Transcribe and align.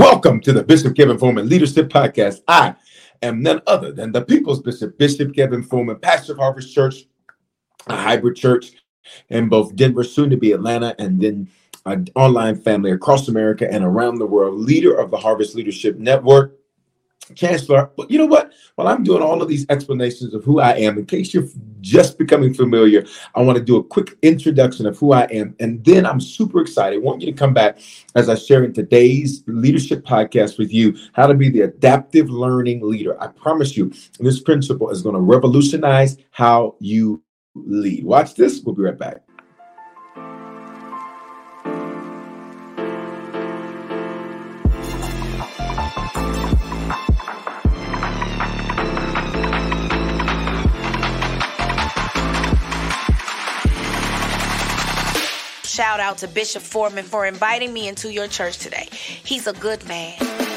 Welcome 0.00 0.40
to 0.40 0.54
the 0.54 0.62
Bishop 0.62 0.96
Kevin 0.96 1.18
Foreman 1.18 1.46
Leadership 1.46 1.90
Podcast. 1.90 2.40
I 2.48 2.74
am 3.20 3.42
none 3.42 3.60
other 3.66 3.92
than 3.92 4.12
the 4.12 4.22
People's 4.22 4.62
Bishop, 4.62 4.96
Bishop 4.96 5.34
Kevin 5.36 5.62
Foreman, 5.62 5.98
pastor 5.98 6.32
of 6.32 6.38
Harvest 6.38 6.74
Church, 6.74 7.04
a 7.86 7.96
hybrid 7.96 8.34
church 8.34 8.72
in 9.28 9.50
both 9.50 9.76
Denver, 9.76 10.02
soon 10.02 10.30
to 10.30 10.38
be 10.38 10.52
Atlanta, 10.52 10.96
and 10.98 11.20
then 11.20 11.50
an 11.84 12.06
online 12.14 12.56
family 12.56 12.92
across 12.92 13.28
America 13.28 13.70
and 13.70 13.84
around 13.84 14.14
the 14.14 14.26
world, 14.26 14.58
leader 14.58 14.94
of 14.94 15.10
the 15.10 15.18
Harvest 15.18 15.54
Leadership 15.54 15.98
Network. 15.98 16.56
Chancellor, 17.34 17.90
but 17.96 18.10
you 18.10 18.18
know 18.18 18.26
what? 18.26 18.52
While 18.74 18.88
I'm 18.88 19.04
doing 19.04 19.22
all 19.22 19.40
of 19.42 19.48
these 19.48 19.66
explanations 19.68 20.34
of 20.34 20.42
who 20.44 20.60
I 20.60 20.72
am, 20.72 20.98
in 20.98 21.06
case 21.06 21.32
you're 21.32 21.46
just 21.80 22.18
becoming 22.18 22.52
familiar, 22.52 23.06
I 23.34 23.42
want 23.42 23.58
to 23.58 23.64
do 23.64 23.76
a 23.76 23.84
quick 23.84 24.18
introduction 24.22 24.86
of 24.86 24.98
who 24.98 25.12
I 25.12 25.22
am. 25.24 25.54
And 25.60 25.84
then 25.84 26.06
I'm 26.06 26.20
super 26.20 26.60
excited. 26.60 26.96
I 26.96 26.98
want 26.98 27.20
you 27.20 27.26
to 27.26 27.38
come 27.38 27.54
back 27.54 27.78
as 28.14 28.28
I 28.28 28.34
share 28.34 28.64
in 28.64 28.72
today's 28.72 29.44
leadership 29.46 30.04
podcast 30.04 30.58
with 30.58 30.72
you 30.72 30.96
how 31.12 31.26
to 31.26 31.34
be 31.34 31.50
the 31.50 31.62
adaptive 31.62 32.30
learning 32.30 32.80
leader. 32.82 33.20
I 33.22 33.28
promise 33.28 33.76
you, 33.76 33.92
this 34.18 34.40
principle 34.40 34.90
is 34.90 35.02
going 35.02 35.14
to 35.14 35.20
revolutionize 35.20 36.16
how 36.30 36.74
you 36.80 37.22
lead. 37.54 38.04
Watch 38.04 38.34
this. 38.34 38.60
We'll 38.60 38.74
be 38.74 38.82
right 38.82 38.98
back. 38.98 39.22
Shout 55.80 55.98
out 55.98 56.18
to 56.18 56.28
Bishop 56.28 56.62
Foreman 56.62 57.06
for 57.06 57.24
inviting 57.24 57.72
me 57.72 57.88
into 57.88 58.12
your 58.12 58.28
church 58.28 58.58
today. 58.58 58.86
He's 59.24 59.46
a 59.46 59.54
good 59.54 59.82
man. 59.88 60.49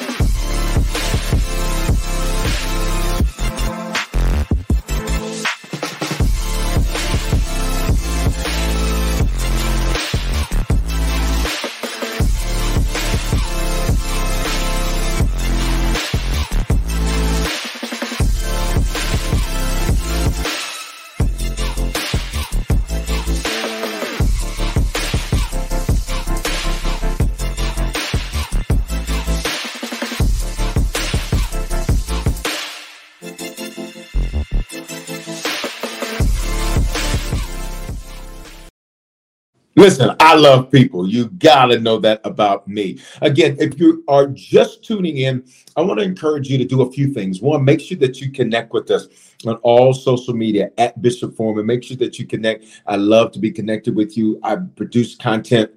Listen, 39.84 40.16
I 40.22 40.36
love 40.36 40.72
people. 40.72 41.10
You 41.10 41.28
got 41.28 41.66
to 41.66 41.78
know 41.78 42.00
that 42.00 42.22
about 42.24 42.66
me. 42.70 43.00
Again, 43.22 43.58
if 43.60 43.78
you 43.78 44.02
are 44.08 44.28
just 44.28 44.82
tuning 44.82 45.18
in, 45.18 45.44
I 45.76 45.82
want 45.82 46.00
to 46.00 46.06
encourage 46.06 46.50
you 46.50 46.58
to 46.58 46.64
do 46.64 46.84
a 46.84 46.90
few 46.90 47.14
things. 47.14 47.42
One, 47.42 47.66
make 47.66 47.82
sure 47.82 47.98
that 47.98 48.22
you 48.22 48.32
connect 48.32 48.72
with 48.72 48.90
us 48.92 49.10
on 49.46 49.56
all 49.56 49.94
social 49.94 50.34
media 50.34 50.72
at 50.78 51.02
Bishop 51.02 51.36
Foreman. 51.36 51.66
Make 51.66 51.84
sure 51.84 51.98
that 51.98 52.18
you 52.18 52.26
connect. 52.26 52.64
I 52.88 52.96
love 52.96 53.34
to 53.34 53.40
be 53.40 53.52
connected 53.52 53.94
with 53.94 54.16
you. 54.16 54.40
I 54.42 54.56
produce 54.56 55.18
content 55.18 55.70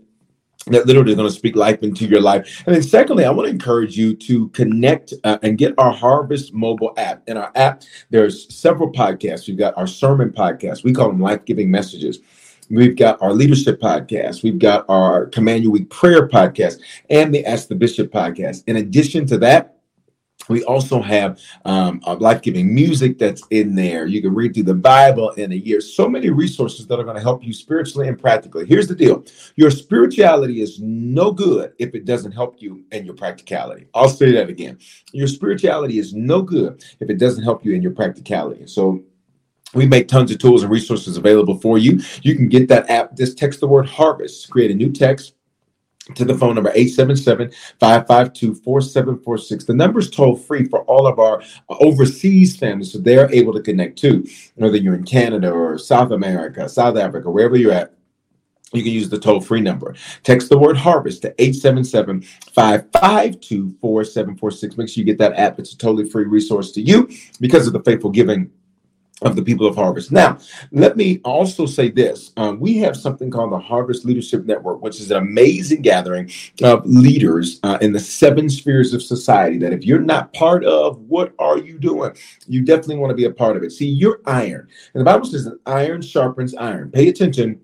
that 0.69 0.87
literally 0.87 1.11
is 1.11 1.16
going 1.16 1.28
to 1.28 1.34
speak 1.34 1.56
life 1.56 1.83
into 1.83 2.06
your 2.06 2.21
life. 2.21 2.62
And 2.65 2.77
then, 2.77 2.84
secondly, 2.84 3.25
I 3.25 3.31
want 3.31 3.47
to 3.47 3.53
encourage 3.53 3.97
you 3.97 4.15
to 4.15 4.49
connect 4.50 5.15
uh, 5.25 5.39
and 5.43 5.59
get 5.59 5.75
our 5.78 5.93
Harvest 5.93 6.55
mobile 6.55 6.93
app. 6.97 7.22
In 7.28 7.37
our 7.37 7.50
app, 7.56 7.83
there's 8.11 8.55
several 8.55 8.93
podcasts. 8.93 9.49
We've 9.49 9.59
got 9.59 9.77
our 9.77 9.89
sermon 9.89 10.31
podcast. 10.31 10.84
We 10.84 10.93
call 10.93 11.09
them 11.09 11.21
life 11.21 11.45
giving 11.45 11.72
messages. 11.72 12.21
We've 12.71 12.97
got 12.97 13.21
our 13.22 13.32
leadership 13.32 13.81
podcast. 13.81 14.43
We've 14.43 14.59
got 14.59 14.84
our 14.88 15.27
Command 15.27 15.62
Your 15.62 15.72
Week 15.72 15.88
prayer 15.91 16.28
podcast 16.28 16.81
and 17.10 17.34
the 17.34 17.44
Ask 17.44 17.69
the 17.69 17.75
Bishop 17.75 18.10
podcast. 18.10 18.65
In 18.66 18.77
addition 18.77 19.27
to 19.27 19.38
that, 19.38 19.77
we 20.49 20.62
also 20.65 21.03
have 21.03 21.41
um, 21.65 22.00
life 22.19 22.43
giving 22.43 22.72
music 22.72 23.19
that's 23.19 23.43
in 23.50 23.75
there. 23.75 24.06
You 24.06 24.22
can 24.22 24.34
read 24.34 24.54
through 24.54 24.65
the 24.65 24.75
Bible 24.75 25.31
in 25.31 25.53
a 25.53 25.56
year. 25.56 25.81
So 25.81 26.09
many 26.09 26.31
resources 26.31 26.87
that 26.87 27.00
are 27.00 27.04
going 27.04 27.16
to 27.16 27.22
help 27.22 27.44
you 27.44 27.53
spiritually 27.53 28.09
and 28.09 28.19
practically. 28.19 28.66
Here's 28.66 28.87
the 28.87 28.94
deal 28.94 29.25
your 29.56 29.71
spirituality 29.71 30.60
is 30.60 30.81
no 30.81 31.33
good 31.33 31.72
if 31.78 31.94
it 31.94 32.04
doesn't 32.04 32.33
help 32.33 32.60
you 32.60 32.84
in 32.93 33.04
your 33.04 33.15
practicality. 33.15 33.88
I'll 33.94 34.09
say 34.09 34.33
that 34.33 34.48
again. 34.48 34.78
Your 35.12 35.28
spirituality 35.28 35.98
is 35.98 36.15
no 36.15 36.43
good 36.43 36.83
if 37.00 37.10
it 37.10 37.19
doesn't 37.19 37.43
help 37.43 37.65
you 37.65 37.75
in 37.75 37.83
your 37.83 37.93
practicality. 37.93 38.66
So, 38.66 39.03
we 39.77 39.87
make 39.87 40.09
tons 40.09 40.31
of 40.31 40.39
tools 40.39 40.63
and 40.63 40.73
resources 40.73 41.17
available 41.17 41.59
for 41.59 41.79
you. 41.79 42.01
You 42.23 42.35
can 42.35 42.49
get 42.49 42.69
that 42.69 42.91
app. 42.91 43.17
Just 43.17 43.39
text 43.39 43.61
the 43.61 43.69
word 43.69 43.87
harvest, 43.87 44.51
create 44.51 44.71
a 44.71 44.75
new 44.75 44.91
text 44.91 45.35
to 46.15 46.25
the 46.25 46.35
phone 46.35 46.55
number 46.55 46.73
877-552-4746. 46.73 49.67
The 49.67 49.75
number 49.75 49.99
is 49.99 50.09
toll 50.09 50.37
free 50.37 50.65
for 50.67 50.83
all 50.85 51.07
of 51.07 51.19
our 51.19 51.43
uh, 51.43 51.75
overseas 51.81 52.57
families 52.57 52.93
so 52.93 52.99
they're 52.99 53.31
able 53.35 53.53
to 53.53 53.61
connect 53.61 53.99
too. 53.99 54.25
Whether 54.55 54.77
you're 54.77 54.95
in 54.95 55.05
Canada 55.05 55.51
or 55.51 55.77
South 55.79 56.13
America, 56.13 56.69
South 56.69 56.97
Africa, 56.97 57.29
wherever 57.31 57.57
you're 57.57 57.73
at, 57.73 57.93
you 58.73 58.83
can 58.83 58.93
use 58.93 59.09
the 59.09 59.19
toll 59.19 59.41
free 59.41 59.61
number. 59.61 59.95
Text 60.23 60.49
the 60.49 60.59
word 60.59 60.77
harvest 60.77 61.23
to 61.23 61.35
877 61.39 62.23
552 62.53 63.77
4746. 63.81 64.77
Make 64.77 64.89
sure 64.89 65.01
you 65.01 65.05
get 65.05 65.19
that 65.19 65.39
app. 65.39 65.59
It's 65.59 65.73
a 65.73 65.79
totally 65.79 66.09
free 66.09 66.25
resource 66.25 66.71
to 66.73 66.83
you 66.83 67.09
because 67.41 67.67
of 67.67 67.73
the 67.73 67.83
faithful 67.83 68.11
giving 68.11 68.51
of 69.22 69.34
the 69.34 69.43
people 69.43 69.66
of 69.66 69.75
Harvest. 69.75 70.12
Now, 70.12 70.38
let 70.72 70.97
me 70.97 71.21
also 71.25 71.65
say 71.65 71.91
this. 71.91 72.32
Um, 72.37 72.60
we 72.60 72.77
have 72.78 72.97
something 72.97 73.31
called 73.31 73.50
the 73.50 73.59
Harvest 73.59 74.04
Leadership 74.04 74.44
Network, 74.44 74.82
which 74.82 75.00
is 75.00 75.10
an 75.10 75.16
amazing 75.16 75.81
gathering 75.81 76.31
of 76.62 76.84
leaders 76.84 77.59
uh, 77.62 77.78
in 77.81 77.93
the 77.93 78.01
seven 78.01 78.51
spheres 78.51 78.92
of 78.92 79.03
society 79.03 79.57
that 79.59 79.72
if 79.72 79.84
you're 79.84 80.01
not 80.01 80.34
part 80.34 80.65
of, 80.65 80.98
what 81.01 81.33
are 81.39 81.57
you 81.57 81.78
doing? 81.78 82.13
You 82.47 82.63
definitely 82.63 82.98
want 82.98 83.10
to 83.10 83.16
be 83.16 83.24
a 83.24 83.30
part 83.30 83.57
of 83.57 83.63
it. 83.63 83.72
See, 83.72 83.89
you're 83.89 84.21
iron. 84.27 84.68
And 84.92 85.01
the 85.01 85.04
Bible 85.04 85.24
says 85.24 85.45
that 85.47 85.59
iron 85.65 86.03
sharpens 86.03 86.54
iron. 86.54 86.91
Pay 86.91 87.09
attention 87.09 87.60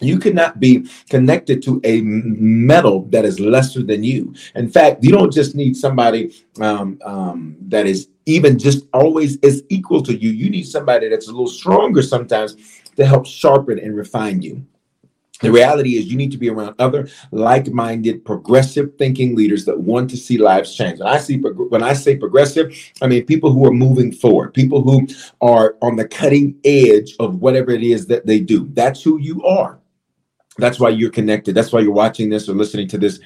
you 0.00 0.18
cannot 0.18 0.60
be 0.60 0.88
connected 1.08 1.62
to 1.62 1.80
a 1.84 2.00
metal 2.02 3.04
that 3.06 3.24
is 3.24 3.38
lesser 3.40 3.82
than 3.82 4.02
you. 4.02 4.34
In 4.54 4.70
fact, 4.70 5.04
you 5.04 5.10
don't 5.10 5.32
just 5.32 5.54
need 5.54 5.76
somebody 5.76 6.34
um, 6.60 6.98
um, 7.04 7.56
that 7.68 7.86
is 7.86 8.08
even 8.26 8.58
just 8.58 8.86
always 8.92 9.36
is 9.36 9.62
equal 9.68 10.02
to 10.02 10.14
you. 10.14 10.30
You 10.30 10.50
need 10.50 10.66
somebody 10.66 11.08
that's 11.08 11.28
a 11.28 11.30
little 11.30 11.46
stronger 11.46 12.02
sometimes 12.02 12.56
to 12.96 13.06
help 13.06 13.26
sharpen 13.26 13.78
and 13.78 13.96
refine 13.96 14.42
you. 14.42 14.66
The 15.40 15.50
reality 15.50 15.96
is, 15.96 16.06
you 16.06 16.16
need 16.16 16.30
to 16.30 16.38
be 16.38 16.48
around 16.48 16.76
other 16.78 17.08
like-minded, 17.32 18.24
progressive 18.24 18.92
thinking 18.96 19.34
leaders 19.34 19.64
that 19.64 19.78
want 19.78 20.08
to 20.10 20.16
see 20.16 20.38
lives 20.38 20.74
change. 20.74 21.00
When 21.00 21.08
I 21.08 21.18
see 21.18 21.38
when 21.38 21.82
I 21.82 21.92
say 21.92 22.16
progressive, 22.16 22.74
I 23.02 23.08
mean 23.08 23.26
people 23.26 23.52
who 23.52 23.66
are 23.66 23.72
moving 23.72 24.12
forward, 24.12 24.54
people 24.54 24.80
who 24.80 25.06
are 25.40 25.76
on 25.82 25.96
the 25.96 26.06
cutting 26.06 26.56
edge 26.64 27.16
of 27.18 27.40
whatever 27.40 27.72
it 27.72 27.82
is 27.82 28.06
that 28.06 28.26
they 28.26 28.40
do. 28.40 28.70
That's 28.72 29.02
who 29.02 29.18
you 29.18 29.44
are. 29.44 29.80
That's 30.58 30.78
why 30.78 30.90
you're 30.90 31.10
connected. 31.10 31.54
That's 31.54 31.72
why 31.72 31.80
you're 31.80 31.92
watching 31.92 32.30
this 32.30 32.48
or 32.48 32.54
listening 32.54 32.88
to 32.88 32.98
this 32.98 33.18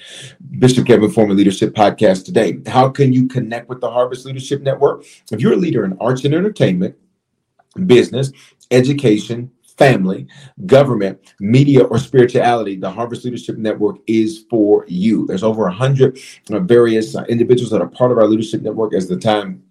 Bishop 0.59 0.87
Kevin 0.87 1.11
Foreman 1.11 1.37
Leadership 1.37 1.75
Podcast 1.75 2.25
today. 2.25 2.59
How 2.67 2.89
can 2.89 3.13
you 3.13 3.29
connect 3.29 3.69
with 3.69 3.81
the 3.81 3.91
Harvest 3.91 4.25
Leadership 4.25 4.63
Network? 4.63 5.05
If 5.31 5.41
you're 5.41 5.53
a 5.53 5.57
leader 5.57 5.85
in 5.85 5.97
arts 6.01 6.25
and 6.25 6.35
entertainment, 6.35 6.97
business, 7.87 8.33
education, 8.71 9.51
family, 9.79 10.27
government, 10.67 11.35
media, 11.39 11.85
or 11.85 11.99
spirituality, 11.99 12.77
the 12.77 12.91
Harvest 12.91 13.25
Leadership 13.25 13.57
Network 13.57 13.99
is 14.07 14.45
for 14.51 14.85
you. 14.89 15.27
There's 15.27 15.45
over 15.45 15.63
100 15.63 16.19
uh, 16.51 16.59
various 16.61 17.15
uh, 17.15 17.25
individuals 17.29 17.71
that 17.71 17.81
are 17.81 17.89
part 17.89 18.11
of 18.11 18.19
our 18.19 18.27
leadership 18.27 18.63
network 18.63 18.93
as 18.95 19.09
the 19.09 19.17
time 19.17 19.63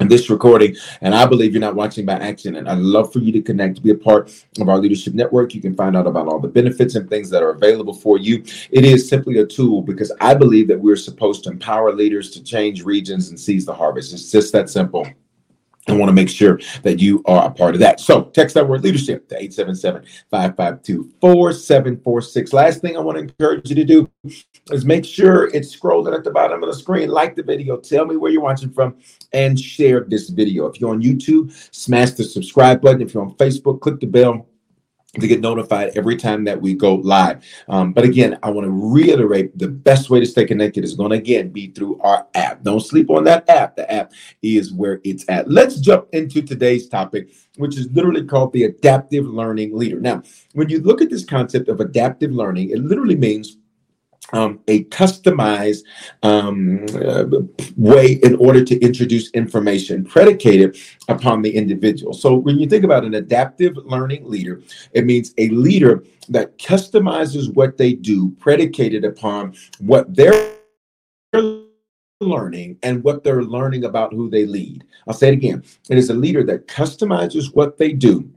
this 0.00 0.28
recording, 0.28 0.76
and 1.00 1.14
I 1.14 1.24
believe 1.26 1.52
you're 1.52 1.60
not 1.60 1.74
watching 1.74 2.04
by 2.04 2.14
accident. 2.14 2.68
I'd 2.68 2.78
love 2.78 3.12
for 3.12 3.20
you 3.20 3.32
to 3.32 3.40
connect, 3.40 3.82
be 3.82 3.90
a 3.90 3.94
part 3.94 4.30
of 4.60 4.68
our 4.68 4.78
leadership 4.78 5.14
network. 5.14 5.54
You 5.54 5.62
can 5.62 5.74
find 5.74 5.96
out 5.96 6.06
about 6.06 6.28
all 6.28 6.38
the 6.38 6.48
benefits 6.48 6.94
and 6.94 7.08
things 7.08 7.30
that 7.30 7.42
are 7.42 7.50
available 7.50 7.94
for 7.94 8.18
you. 8.18 8.44
It 8.70 8.84
is 8.84 9.08
simply 9.08 9.38
a 9.38 9.46
tool 9.46 9.82
because 9.82 10.12
I 10.20 10.34
believe 10.34 10.68
that 10.68 10.78
we're 10.78 10.96
supposed 10.96 11.44
to 11.44 11.50
empower 11.50 11.92
leaders 11.92 12.30
to 12.32 12.44
change 12.44 12.84
regions 12.84 13.30
and 13.30 13.40
seize 13.40 13.64
the 13.64 13.74
harvest. 13.74 14.12
It's 14.12 14.30
just 14.30 14.52
that 14.52 14.68
simple. 14.68 15.06
I 15.88 15.92
want 15.92 16.08
to 16.08 16.12
make 16.12 16.28
sure 16.28 16.58
that 16.82 16.98
you 16.98 17.22
are 17.26 17.46
a 17.46 17.50
part 17.50 17.74
of 17.74 17.80
that. 17.80 18.00
So 18.00 18.24
text 18.24 18.54
that 18.54 18.68
word 18.68 18.82
leadership 18.82 19.28
to 19.28 19.36
877-552-4746. 20.32 22.52
Last 22.52 22.80
thing 22.80 22.96
I 22.96 23.00
want 23.00 23.18
to 23.18 23.22
encourage 23.22 23.70
you 23.70 23.76
to 23.76 23.84
do 23.84 24.10
is 24.72 24.84
make 24.84 25.04
sure 25.04 25.48
it's 25.54 25.76
scrolling 25.76 26.16
at 26.16 26.24
the 26.24 26.32
bottom 26.32 26.60
of 26.62 26.68
the 26.68 26.74
screen. 26.74 27.08
Like 27.08 27.36
the 27.36 27.44
video, 27.44 27.76
tell 27.76 28.04
me 28.04 28.16
where 28.16 28.32
you're 28.32 28.42
watching 28.42 28.72
from, 28.72 28.96
and 29.32 29.58
share 29.58 30.00
this 30.00 30.28
video. 30.28 30.66
If 30.66 30.80
you're 30.80 30.90
on 30.90 31.02
YouTube, 31.02 31.52
smash 31.72 32.10
the 32.12 32.24
subscribe 32.24 32.82
button. 32.82 33.02
If 33.02 33.14
you're 33.14 33.24
on 33.24 33.36
Facebook, 33.36 33.80
click 33.80 34.00
the 34.00 34.06
bell 34.06 34.48
to 35.20 35.28
get 35.28 35.40
notified 35.40 35.96
every 35.96 36.16
time 36.16 36.44
that 36.44 36.60
we 36.60 36.74
go 36.74 36.96
live. 36.96 37.44
Um, 37.68 37.92
but 37.92 38.04
again, 38.04 38.38
I 38.42 38.50
want 38.50 38.66
to 38.66 38.70
reiterate 38.70 39.56
the 39.58 39.68
best 39.68 40.10
way 40.10 40.20
to 40.20 40.26
stay 40.26 40.44
connected 40.44 40.84
is 40.84 40.94
going 40.94 41.10
to 41.10 41.16
again 41.16 41.50
be 41.50 41.68
through 41.68 42.00
our 42.00 42.26
app. 42.34 42.62
Don't 42.62 42.80
sleep 42.80 43.10
on 43.10 43.24
that 43.24 43.48
app. 43.48 43.76
The 43.76 43.90
app 43.90 44.12
is 44.42 44.72
where 44.72 45.00
it's 45.04 45.24
at. 45.28 45.50
Let's 45.50 45.78
jump 45.80 46.08
into 46.12 46.42
today's 46.42 46.88
topic, 46.88 47.32
which 47.56 47.76
is 47.76 47.90
literally 47.92 48.24
called 48.24 48.52
the 48.52 48.64
adaptive 48.64 49.26
learning 49.26 49.76
leader. 49.76 50.00
Now, 50.00 50.22
when 50.52 50.68
you 50.68 50.80
look 50.80 51.00
at 51.00 51.10
this 51.10 51.24
concept 51.24 51.68
of 51.68 51.80
adaptive 51.80 52.32
learning, 52.32 52.70
it 52.70 52.78
literally 52.78 53.16
means 53.16 53.56
um, 54.32 54.60
a 54.68 54.84
customized 54.84 55.82
um, 56.22 56.86
uh, 56.94 57.24
way 57.76 58.12
in 58.22 58.36
order 58.36 58.64
to 58.64 58.78
introduce 58.80 59.30
information 59.30 60.04
predicated 60.04 60.78
upon 61.08 61.42
the 61.42 61.54
individual. 61.54 62.12
So, 62.12 62.34
when 62.34 62.58
you 62.58 62.68
think 62.68 62.84
about 62.84 63.04
an 63.04 63.14
adaptive 63.14 63.76
learning 63.76 64.28
leader, 64.28 64.62
it 64.92 65.04
means 65.04 65.32
a 65.38 65.48
leader 65.50 66.04
that 66.28 66.58
customizes 66.58 67.54
what 67.54 67.76
they 67.76 67.92
do 67.92 68.30
predicated 68.40 69.04
upon 69.04 69.54
what 69.78 70.14
they're 70.14 70.52
learning 72.20 72.78
and 72.82 73.04
what 73.04 73.22
they're 73.22 73.44
learning 73.44 73.84
about 73.84 74.12
who 74.12 74.30
they 74.30 74.46
lead. 74.46 74.84
I'll 75.06 75.14
say 75.14 75.28
it 75.28 75.34
again. 75.34 75.62
It 75.90 75.98
is 75.98 76.10
a 76.10 76.14
leader 76.14 76.42
that 76.44 76.66
customizes 76.66 77.54
what 77.54 77.76
they 77.76 77.92
do 77.92 78.30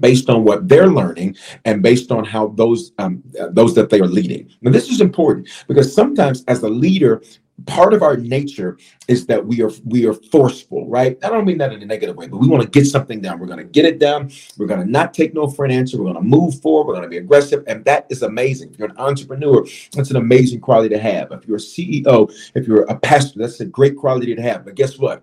based 0.00 0.28
on 0.28 0.44
what 0.44 0.68
they're 0.68 0.88
learning 0.88 1.36
and 1.64 1.82
based 1.82 2.10
on 2.10 2.24
how 2.24 2.48
those 2.48 2.92
um, 2.98 3.22
those 3.50 3.74
that 3.74 3.90
they 3.90 4.00
are 4.00 4.06
leading. 4.06 4.50
Now, 4.62 4.70
this 4.70 4.88
is 4.90 5.00
important 5.00 5.48
because 5.68 5.94
sometimes, 5.94 6.44
as 6.48 6.62
a 6.62 6.68
leader, 6.68 7.22
part 7.66 7.94
of 7.94 8.02
our 8.02 8.16
nature 8.16 8.78
is 9.08 9.26
that 9.26 9.44
we 9.44 9.62
are 9.62 9.70
we 9.84 10.06
are 10.06 10.14
forceful, 10.14 10.88
right? 10.88 11.16
I 11.22 11.28
don't 11.28 11.44
mean 11.44 11.58
that 11.58 11.72
in 11.72 11.82
a 11.82 11.86
negative 11.86 12.16
way, 12.16 12.28
but 12.28 12.38
we 12.38 12.48
want 12.48 12.62
to 12.62 12.68
get 12.68 12.86
something 12.86 13.20
done. 13.20 13.38
We're 13.38 13.46
going 13.46 13.58
to 13.58 13.64
get 13.64 13.84
it 13.84 13.98
done. 13.98 14.30
We're 14.58 14.66
going 14.66 14.80
to 14.80 14.90
not 14.90 15.14
take 15.14 15.34
no 15.34 15.46
for 15.46 15.64
an 15.64 15.70
answer. 15.70 15.96
We're 15.96 16.12
going 16.12 16.16
to 16.16 16.22
move 16.22 16.60
forward. 16.60 16.86
We're 16.86 16.94
going 16.94 17.04
to 17.04 17.10
be 17.10 17.18
aggressive, 17.18 17.64
and 17.66 17.84
that 17.84 18.06
is 18.10 18.22
amazing. 18.22 18.72
If 18.72 18.78
you're 18.78 18.88
an 18.88 18.98
entrepreneur, 18.98 19.64
that's 19.92 20.10
an 20.10 20.16
amazing 20.16 20.60
quality 20.60 20.88
to 20.90 20.98
have. 20.98 21.32
If 21.32 21.46
you're 21.46 21.58
a 21.58 21.60
CEO, 21.60 22.32
if 22.54 22.66
you're 22.66 22.82
a 22.84 22.98
pastor, 22.98 23.38
that's 23.38 23.60
a 23.60 23.66
great 23.66 23.96
quality 23.96 24.34
to 24.34 24.42
have. 24.42 24.64
But 24.64 24.74
guess 24.74 24.98
what? 24.98 25.22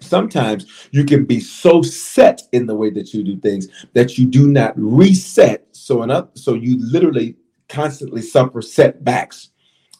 Sometimes 0.00 0.88
you 0.90 1.04
can 1.04 1.24
be 1.24 1.40
so 1.40 1.82
set 1.82 2.42
in 2.52 2.66
the 2.66 2.74
way 2.74 2.90
that 2.90 3.12
you 3.12 3.22
do 3.22 3.36
things 3.38 3.68
that 3.92 4.18
you 4.18 4.26
do 4.26 4.48
not 4.48 4.72
reset 4.76 5.66
so 5.72 6.02
enough 6.02 6.28
so 6.34 6.54
you 6.54 6.76
literally 6.78 7.36
constantly 7.68 8.22
suffer 8.22 8.60
setbacks 8.62 9.50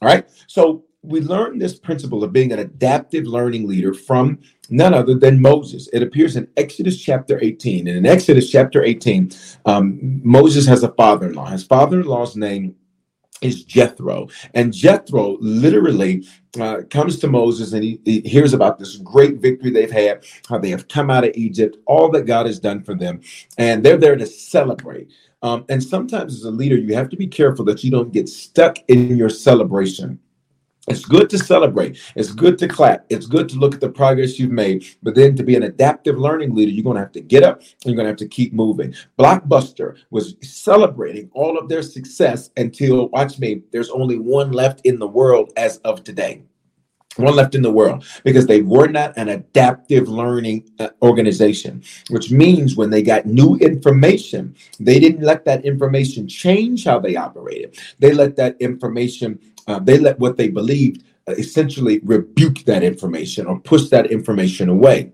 all 0.02 0.08
right 0.08 0.28
so 0.46 0.84
we 1.02 1.20
learned 1.20 1.60
this 1.60 1.78
principle 1.78 2.22
of 2.22 2.32
being 2.32 2.52
an 2.52 2.58
adaptive 2.58 3.24
learning 3.24 3.66
leader 3.66 3.94
from 3.94 4.38
none 4.68 4.92
other 4.92 5.14
than 5.14 5.40
Moses. 5.40 5.88
It 5.92 6.02
appears 6.02 6.36
in 6.36 6.46
Exodus 6.56 7.00
chapter 7.00 7.38
18. 7.42 7.88
And 7.88 7.96
in 7.96 8.06
Exodus 8.06 8.50
chapter 8.50 8.82
18, 8.84 9.30
um, 9.64 10.20
Moses 10.22 10.66
has 10.66 10.82
a 10.82 10.92
father 10.92 11.28
in 11.28 11.34
law. 11.34 11.46
His 11.46 11.64
father 11.64 12.00
in 12.00 12.06
law's 12.06 12.36
name 12.36 12.74
is 13.40 13.64
Jethro. 13.64 14.28
And 14.54 14.72
Jethro 14.72 15.36
literally 15.40 16.26
uh, 16.60 16.82
comes 16.90 17.18
to 17.20 17.28
Moses 17.28 17.72
and 17.72 17.82
he, 17.82 18.00
he, 18.04 18.20
hears 18.20 18.52
about 18.52 18.78
this 18.78 18.96
great 18.96 19.36
victory 19.36 19.70
they've 19.70 19.90
had, 19.90 20.24
how 20.48 20.58
they 20.58 20.70
have 20.70 20.88
come 20.88 21.10
out 21.10 21.24
of 21.24 21.32
Egypt, 21.34 21.76
all 21.86 22.10
that 22.10 22.26
God 22.26 22.46
has 22.46 22.58
done 22.58 22.82
for 22.82 22.94
them. 22.94 23.20
And 23.58 23.84
they're 23.84 23.96
there 23.96 24.16
to 24.16 24.26
celebrate. 24.26 25.12
Um, 25.42 25.64
and 25.68 25.82
sometimes 25.82 26.34
as 26.34 26.44
a 26.44 26.50
leader, 26.50 26.76
you 26.76 26.94
have 26.94 27.08
to 27.10 27.16
be 27.16 27.26
careful 27.26 27.64
that 27.66 27.82
you 27.82 27.90
don't 27.90 28.12
get 28.12 28.28
stuck 28.28 28.78
in 28.88 29.16
your 29.16 29.30
celebration. 29.30 30.18
It's 30.90 31.04
good 31.04 31.30
to 31.30 31.38
celebrate. 31.38 31.98
It's 32.16 32.32
good 32.32 32.58
to 32.58 32.66
clap. 32.68 33.06
It's 33.08 33.26
good 33.26 33.48
to 33.50 33.58
look 33.58 33.74
at 33.74 33.80
the 33.80 33.88
progress 33.88 34.38
you've 34.38 34.50
made. 34.50 34.84
But 35.02 35.14
then 35.14 35.36
to 35.36 35.44
be 35.44 35.54
an 35.54 35.62
adaptive 35.62 36.18
learning 36.18 36.54
leader, 36.54 36.72
you're 36.72 36.84
going 36.84 36.96
to 36.96 37.02
have 37.02 37.12
to 37.12 37.20
get 37.20 37.44
up 37.44 37.60
and 37.60 37.86
you're 37.86 37.94
going 37.94 38.06
to 38.06 38.10
have 38.10 38.16
to 38.18 38.28
keep 38.28 38.52
moving. 38.52 38.94
Blockbuster 39.18 39.96
was 40.10 40.34
celebrating 40.42 41.30
all 41.32 41.56
of 41.56 41.68
their 41.68 41.82
success 41.82 42.50
until, 42.56 43.08
watch 43.10 43.38
me, 43.38 43.62
there's 43.70 43.90
only 43.90 44.18
one 44.18 44.50
left 44.50 44.80
in 44.84 44.98
the 44.98 45.06
world 45.06 45.52
as 45.56 45.78
of 45.78 46.02
today 46.02 46.42
one 47.20 47.36
left 47.36 47.54
in 47.54 47.62
the 47.62 47.70
world 47.70 48.04
because 48.24 48.46
they 48.46 48.62
were 48.62 48.88
not 48.88 49.16
an 49.16 49.28
adaptive 49.28 50.08
learning 50.08 50.68
uh, 50.78 50.88
organization 51.02 51.82
which 52.10 52.30
means 52.30 52.76
when 52.76 52.90
they 52.90 53.02
got 53.02 53.26
new 53.26 53.56
information 53.56 54.54
they 54.78 54.98
didn't 54.98 55.22
let 55.22 55.44
that 55.44 55.64
information 55.64 56.26
change 56.26 56.84
how 56.84 56.98
they 56.98 57.16
operated 57.16 57.78
they 57.98 58.12
let 58.12 58.36
that 58.36 58.56
information 58.60 59.38
uh, 59.66 59.78
they 59.78 59.98
let 59.98 60.18
what 60.18 60.36
they 60.36 60.48
believed 60.48 61.04
uh, 61.28 61.32
essentially 61.32 62.00
rebuke 62.02 62.64
that 62.64 62.82
information 62.82 63.46
or 63.46 63.60
push 63.60 63.88
that 63.88 64.10
information 64.10 64.68
away. 64.68 65.12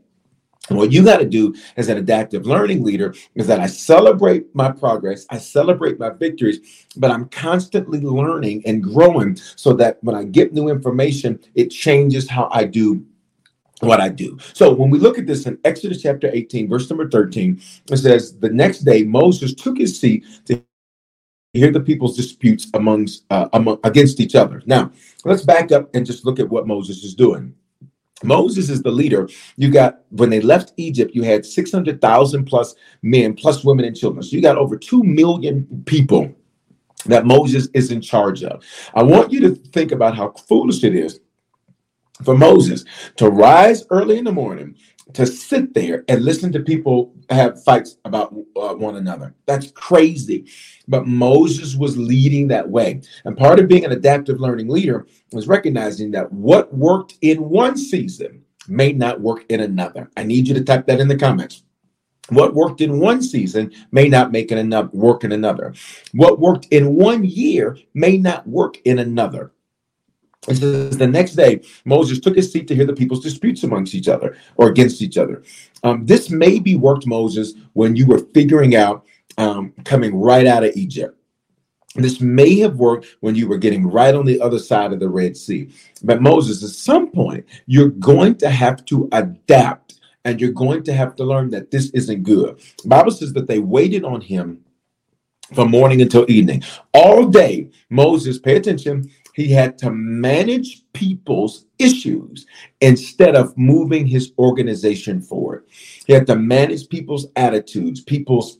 What 0.68 0.90
you 0.92 1.04
got 1.04 1.18
to 1.18 1.26
do 1.26 1.54
as 1.76 1.88
an 1.88 1.98
adaptive 1.98 2.46
learning 2.46 2.82
leader 2.82 3.14
is 3.34 3.46
that 3.46 3.60
I 3.60 3.66
celebrate 3.66 4.52
my 4.54 4.72
progress, 4.72 5.24
I 5.30 5.38
celebrate 5.38 5.98
my 5.98 6.10
victories, 6.10 6.86
but 6.96 7.10
I'm 7.10 7.28
constantly 7.28 8.00
learning 8.00 8.62
and 8.66 8.82
growing 8.82 9.36
so 9.36 9.72
that 9.74 10.02
when 10.02 10.16
I 10.16 10.24
get 10.24 10.52
new 10.52 10.68
information, 10.68 11.38
it 11.54 11.70
changes 11.70 12.29
how 12.29 12.48
I 12.50 12.64
do 12.64 13.05
what 13.81 14.00
I 14.00 14.08
do. 14.08 14.38
So 14.55 14.72
when 14.72 14.91
we 14.91 14.98
look 14.98 15.19
at 15.19 15.26
this 15.26 15.46
in 15.46 15.58
Exodus 15.64 16.02
chapter 16.02 16.31
18, 16.32 16.69
verse 16.69 16.88
number 16.91 17.08
13, 17.08 17.60
it 17.91 17.96
says, 17.98 18.36
The 18.38 18.48
next 18.48 18.81
day 18.81 19.05
Moses 19.05 19.55
took 19.55 19.79
his 19.79 20.00
seat 20.00 20.24
to 20.46 20.62
hear 21.52 21.70
the 21.70 21.81
people's 21.81 22.17
disputes 22.17 22.69
amongst 22.74 23.24
uh, 23.31 23.48
among, 23.52 23.79
against 23.84 24.20
each 24.20 24.34
other. 24.34 24.62
Now, 24.67 24.91
let's 25.24 25.43
back 25.43 25.72
up 25.72 25.94
and 25.94 26.06
just 26.06 26.24
look 26.24 26.38
at 26.41 26.48
what 26.48 26.67
Moses 26.67 27.05
is 27.05 27.14
doing. 27.14 27.55
Moses 28.23 28.70
is 28.70 28.82
the 28.82 28.91
leader. 28.91 29.29
You 29.56 29.70
got 29.70 30.01
when 30.11 30.31
they 30.31 30.41
left 30.41 30.73
Egypt, 30.77 31.15
you 31.15 31.23
had 31.23 31.44
600,000 31.44 32.44
plus 32.44 32.75
men, 33.03 33.35
plus 33.35 33.65
women 33.65 33.85
and 33.85 33.96
children. 33.96 34.23
So 34.23 34.37
you 34.37 34.43
got 34.43 34.56
over 34.56 34.77
2 34.77 35.03
million 35.03 35.85
people 35.87 36.35
that 37.05 37.27
Moses 37.27 37.69
is 37.75 37.91
in 37.91 38.01
charge 38.01 38.43
of. 38.43 38.65
I 38.94 39.03
want 39.03 39.32
you 39.32 39.41
to 39.41 39.55
think 39.55 39.93
about 39.93 40.17
how 40.17 40.31
foolish 40.31 40.82
it 40.82 40.94
is 40.94 41.20
for 42.25 42.37
Moses 42.37 42.85
to 43.17 43.29
rise 43.29 43.85
early 43.91 44.19
in 44.19 44.25
the 44.25 44.32
morning 44.32 44.77
to 45.13 45.27
sit 45.27 45.72
there 45.72 46.05
and 46.08 46.25
listen 46.25 46.53
to 46.53 46.60
people 46.60 47.15
have 47.31 47.63
fights 47.63 47.96
about 48.05 48.34
uh, 48.56 48.75
one 48.75 48.96
another. 48.96 49.34
That's 49.46 49.70
crazy. 49.70 50.46
But 50.89 51.06
Moses 51.06 51.77
was 51.77 51.96
leading 51.96 52.48
that 52.48 52.69
way. 52.69 53.01
And 53.25 53.36
part 53.36 53.60
of 53.60 53.69
being 53.69 53.84
an 53.84 53.93
adaptive 53.93 54.41
learning 54.41 54.69
leader 54.69 55.06
was 55.32 55.48
recognizing 55.48 56.10
that 56.13 56.31
what 56.32 56.75
worked 56.75 57.17
in 57.22 57.48
one 57.48 57.77
season 57.77 58.43
may 58.69 58.93
not 58.93 59.20
work 59.20 59.44
in 59.48 59.60
another. 59.60 60.10
I 60.17 60.25
need 60.25 60.48
you 60.48 60.55
to 60.55 60.65
type 60.65 60.86
that 60.86 61.01
in 61.01 61.08
the 61.08 61.17
comments. 61.17 61.63
What 62.31 62.55
worked 62.55 62.81
in 62.81 62.98
one 62.98 63.22
season 63.22 63.72
may 63.93 64.08
not 64.08 64.32
make 64.32 64.51
it 64.51 64.58
enough 64.58 64.93
work 64.93 65.22
in 65.22 65.31
another. 65.31 65.75
What 66.13 66.41
worked 66.41 66.67
in 66.72 66.96
one 66.96 67.25
year 67.25 67.79
may 67.94 68.17
not 68.17 68.46
work 68.48 68.79
in 68.84 68.98
another. 68.98 69.53
It 70.48 70.56
says 70.56 70.96
the 70.96 71.06
next 71.06 71.32
day, 71.32 71.60
Moses 71.84 72.20
took 72.20 72.36
his 72.36 72.53
seat 72.53 72.69
to 72.69 72.74
hear 72.74 72.86
the 72.86 72.93
people's 72.93 73.22
disputes 73.22 73.65
amongst 73.65 73.94
each 73.94 74.08
other 74.08 74.36
or 74.56 74.69
against 74.69 75.03
each 75.03 75.19
other. 75.19 75.43
Um, 75.82 76.06
this 76.06 76.31
maybe 76.31 76.76
worked, 76.76 77.06
Moses, 77.06 77.55
when 77.72 77.96
you 77.96 78.06
were 78.06 78.20
figuring 78.32 78.76
out 78.76 79.05
um, 79.38 79.72
coming 79.84 80.15
right 80.15 80.46
out 80.46 80.65
of 80.65 80.76
Egypt. 80.76 81.19
This 81.94 82.20
may 82.20 82.58
have 82.58 82.76
worked 82.76 83.06
when 83.20 83.34
you 83.34 83.48
were 83.48 83.58
getting 83.58 83.86
right 83.86 84.15
on 84.15 84.26
the 84.26 84.41
other 84.41 84.58
side 84.58 84.93
of 84.93 85.00
the 85.00 85.08
Red 85.08 85.36
Sea. 85.36 85.70
But 86.03 86.20
Moses, 86.20 86.62
at 86.62 86.70
some 86.70 87.10
point, 87.10 87.46
you're 87.67 87.88
going 87.88 88.36
to 88.36 88.50
have 88.50 88.84
to 88.86 89.08
adapt 89.12 90.00
and 90.24 90.41
you're 90.41 90.53
going 90.53 90.82
to 90.82 90.93
have 90.93 91.17
to 91.17 91.24
learn 91.24 91.50
that 91.50 91.70
this 91.70 91.91
isn't 91.91 92.24
good. 92.24 92.60
The 92.82 92.88
Bible 92.88 93.12
says 93.12 93.32
that 93.32 93.46
they 93.46 93.60
waited 93.60 94.05
on 94.05 94.20
him 94.20 94.65
from 95.55 95.70
morning 95.70 96.03
until 96.03 96.26
evening. 96.29 96.65
All 96.93 97.26
day, 97.26 97.70
Moses, 97.88 98.38
pay 98.38 98.56
attention, 98.56 99.10
he 99.36 99.48
had 99.48 99.76
to 99.76 99.90
manage 99.90 100.82
people's 100.94 101.66
issues 101.78 102.46
instead 102.81 103.36
of 103.36 103.56
moving 103.58 104.06
his 104.06 104.32
organization 104.38 105.20
forward. 105.20 105.66
He 106.06 106.14
had 106.14 106.26
to 106.28 106.36
manage 106.36 106.88
people's 106.88 107.26
attitudes, 107.36 108.00
people's 108.00 108.58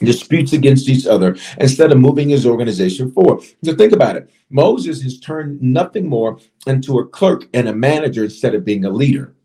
disputes 0.00 0.52
against 0.52 0.88
each 0.88 1.06
other 1.06 1.36
instead 1.60 1.92
of 1.92 2.00
moving 2.00 2.28
his 2.28 2.44
organization 2.44 3.12
forward. 3.12 3.44
So 3.62 3.72
think 3.76 3.92
about 3.92 4.16
it. 4.16 4.28
Moses 4.50 5.00
has 5.02 5.20
turned 5.20 5.62
nothing 5.62 6.08
more 6.08 6.40
into 6.66 6.98
a 6.98 7.06
clerk 7.06 7.46
and 7.54 7.68
a 7.68 7.74
manager 7.74 8.24
instead 8.24 8.56
of 8.56 8.64
being 8.64 8.86
a 8.86 8.90
leader. 8.90 9.36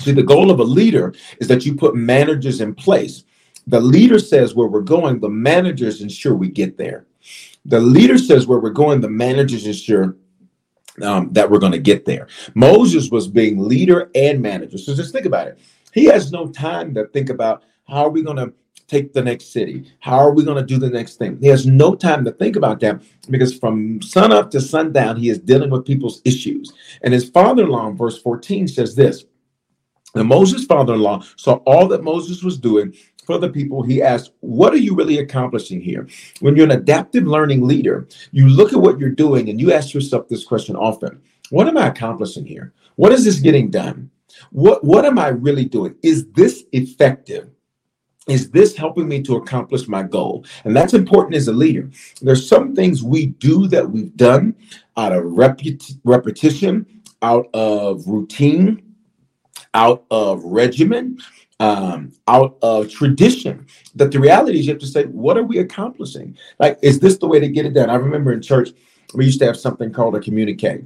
See, 0.00 0.10
the 0.10 0.24
goal 0.24 0.50
of 0.50 0.58
a 0.58 0.64
leader 0.64 1.14
is 1.40 1.46
that 1.46 1.64
you 1.64 1.76
put 1.76 1.94
managers 1.94 2.60
in 2.60 2.74
place. 2.74 3.22
The 3.68 3.80
leader 3.80 4.18
says 4.18 4.52
where 4.52 4.66
we're 4.66 4.80
going, 4.80 5.20
the 5.20 5.28
managers 5.28 6.00
ensure 6.00 6.34
we 6.34 6.48
get 6.48 6.76
there. 6.76 7.06
The 7.68 7.80
leader 7.80 8.18
says 8.18 8.46
where 8.46 8.58
we're 8.58 8.70
going, 8.70 9.00
the 9.00 9.08
managers 9.08 9.66
ensure 9.66 10.16
um, 11.02 11.32
that 11.32 11.50
we're 11.50 11.58
going 11.58 11.72
to 11.72 11.78
get 11.78 12.04
there. 12.04 12.28
Moses 12.54 13.10
was 13.10 13.28
being 13.28 13.58
leader 13.58 14.10
and 14.14 14.40
manager. 14.40 14.78
So 14.78 14.94
just 14.94 15.12
think 15.12 15.26
about 15.26 15.48
it. 15.48 15.58
He 15.92 16.04
has 16.06 16.32
no 16.32 16.48
time 16.48 16.94
to 16.94 17.06
think 17.06 17.30
about 17.30 17.64
how 17.88 18.04
are 18.04 18.10
we 18.10 18.22
going 18.22 18.36
to 18.36 18.52
take 18.86 19.12
the 19.12 19.22
next 19.22 19.52
city? 19.52 19.92
How 19.98 20.18
are 20.18 20.32
we 20.32 20.44
going 20.44 20.56
to 20.56 20.62
do 20.62 20.78
the 20.78 20.90
next 20.90 21.16
thing? 21.16 21.38
He 21.40 21.48
has 21.48 21.66
no 21.66 21.94
time 21.94 22.24
to 22.24 22.32
think 22.32 22.56
about 22.56 22.80
that 22.80 23.02
because 23.28 23.58
from 23.58 24.00
sun 24.00 24.32
up 24.32 24.50
to 24.52 24.60
sundown, 24.60 25.16
he 25.16 25.28
is 25.28 25.38
dealing 25.38 25.70
with 25.70 25.84
people's 25.84 26.22
issues. 26.24 26.72
And 27.02 27.12
his 27.12 27.28
father 27.28 27.64
in 27.64 27.70
law, 27.70 27.90
verse 27.90 28.20
14, 28.20 28.68
says 28.68 28.94
this. 28.94 29.24
And 30.16 30.28
Moses' 30.28 30.64
father 30.64 30.94
in 30.94 31.00
law 31.00 31.22
saw 31.36 31.54
all 31.66 31.86
that 31.88 32.02
Moses 32.02 32.42
was 32.42 32.58
doing 32.58 32.94
for 33.26 33.38
the 33.38 33.48
people. 33.48 33.82
He 33.82 34.00
asked, 34.00 34.32
What 34.40 34.72
are 34.72 34.78
you 34.78 34.94
really 34.94 35.18
accomplishing 35.18 35.80
here? 35.80 36.08
When 36.40 36.56
you're 36.56 36.66
an 36.66 36.72
adaptive 36.72 37.26
learning 37.26 37.66
leader, 37.66 38.08
you 38.32 38.48
look 38.48 38.72
at 38.72 38.80
what 38.80 38.98
you're 38.98 39.10
doing 39.10 39.50
and 39.50 39.60
you 39.60 39.72
ask 39.72 39.92
yourself 39.92 40.28
this 40.28 40.44
question 40.44 40.76
often 40.76 41.20
What 41.50 41.68
am 41.68 41.76
I 41.76 41.88
accomplishing 41.88 42.46
here? 42.46 42.72
What 42.94 43.12
is 43.12 43.24
this 43.24 43.40
getting 43.40 43.70
done? 43.70 44.10
What, 44.50 44.84
what 44.84 45.04
am 45.04 45.18
I 45.18 45.28
really 45.28 45.64
doing? 45.64 45.96
Is 46.02 46.26
this 46.32 46.64
effective? 46.72 47.50
is 48.28 48.50
this 48.50 48.76
helping 48.76 49.06
me 49.06 49.22
to 49.22 49.36
accomplish 49.36 49.86
my 49.86 50.02
goal 50.02 50.44
and 50.64 50.74
that's 50.74 50.94
important 50.94 51.36
as 51.36 51.46
a 51.46 51.52
leader 51.52 51.88
there's 52.20 52.48
some 52.48 52.74
things 52.74 53.02
we 53.02 53.26
do 53.26 53.68
that 53.68 53.88
we've 53.88 54.16
done 54.16 54.54
out 54.96 55.12
of 55.12 55.22
reput- 55.22 55.96
repetition 56.02 56.84
out 57.22 57.46
of 57.54 58.04
routine 58.06 58.82
out 59.76 60.04
of 60.10 60.42
regimen 60.42 61.18
um, 61.60 62.12
out 62.26 62.58
of 62.62 62.90
tradition 62.90 63.66
that 63.94 64.10
the 64.10 64.18
reality 64.18 64.58
is 64.58 64.66
you 64.66 64.72
have 64.72 64.80
to 64.80 64.86
say 64.86 65.04
what 65.04 65.38
are 65.38 65.42
we 65.44 65.58
accomplishing 65.58 66.36
like 66.58 66.78
is 66.82 66.98
this 66.98 67.18
the 67.18 67.28
way 67.28 67.38
to 67.38 67.48
get 67.48 67.64
it 67.64 67.74
done 67.74 67.88
i 67.88 67.94
remember 67.94 68.32
in 68.32 68.42
church 68.42 68.70
we 69.14 69.24
used 69.24 69.38
to 69.38 69.46
have 69.46 69.56
something 69.56 69.92
called 69.92 70.16
a 70.16 70.20
communique 70.20 70.82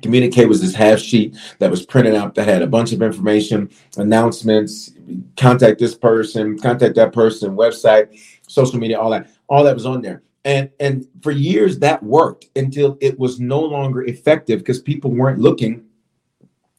Communique 0.00 0.46
was 0.46 0.62
this 0.62 0.74
half 0.74 0.98
sheet 0.98 1.36
that 1.58 1.70
was 1.70 1.84
printed 1.84 2.14
out 2.14 2.34
that 2.34 2.48
had 2.48 2.62
a 2.62 2.66
bunch 2.66 2.92
of 2.92 3.02
information, 3.02 3.68
announcements, 3.98 4.92
contact 5.36 5.78
this 5.78 5.94
person, 5.94 6.58
contact 6.58 6.94
that 6.94 7.12
person, 7.12 7.54
website, 7.54 8.18
social 8.48 8.78
media, 8.78 8.98
all 8.98 9.10
that. 9.10 9.30
All 9.48 9.64
that 9.64 9.74
was 9.74 9.84
on 9.84 10.00
there. 10.00 10.22
And 10.46 10.70
and 10.80 11.06
for 11.20 11.30
years 11.30 11.78
that 11.80 12.02
worked 12.02 12.46
until 12.56 12.96
it 13.02 13.18
was 13.18 13.38
no 13.38 13.60
longer 13.60 14.02
effective 14.04 14.60
because 14.60 14.80
people 14.80 15.10
weren't 15.10 15.38
looking 15.38 15.84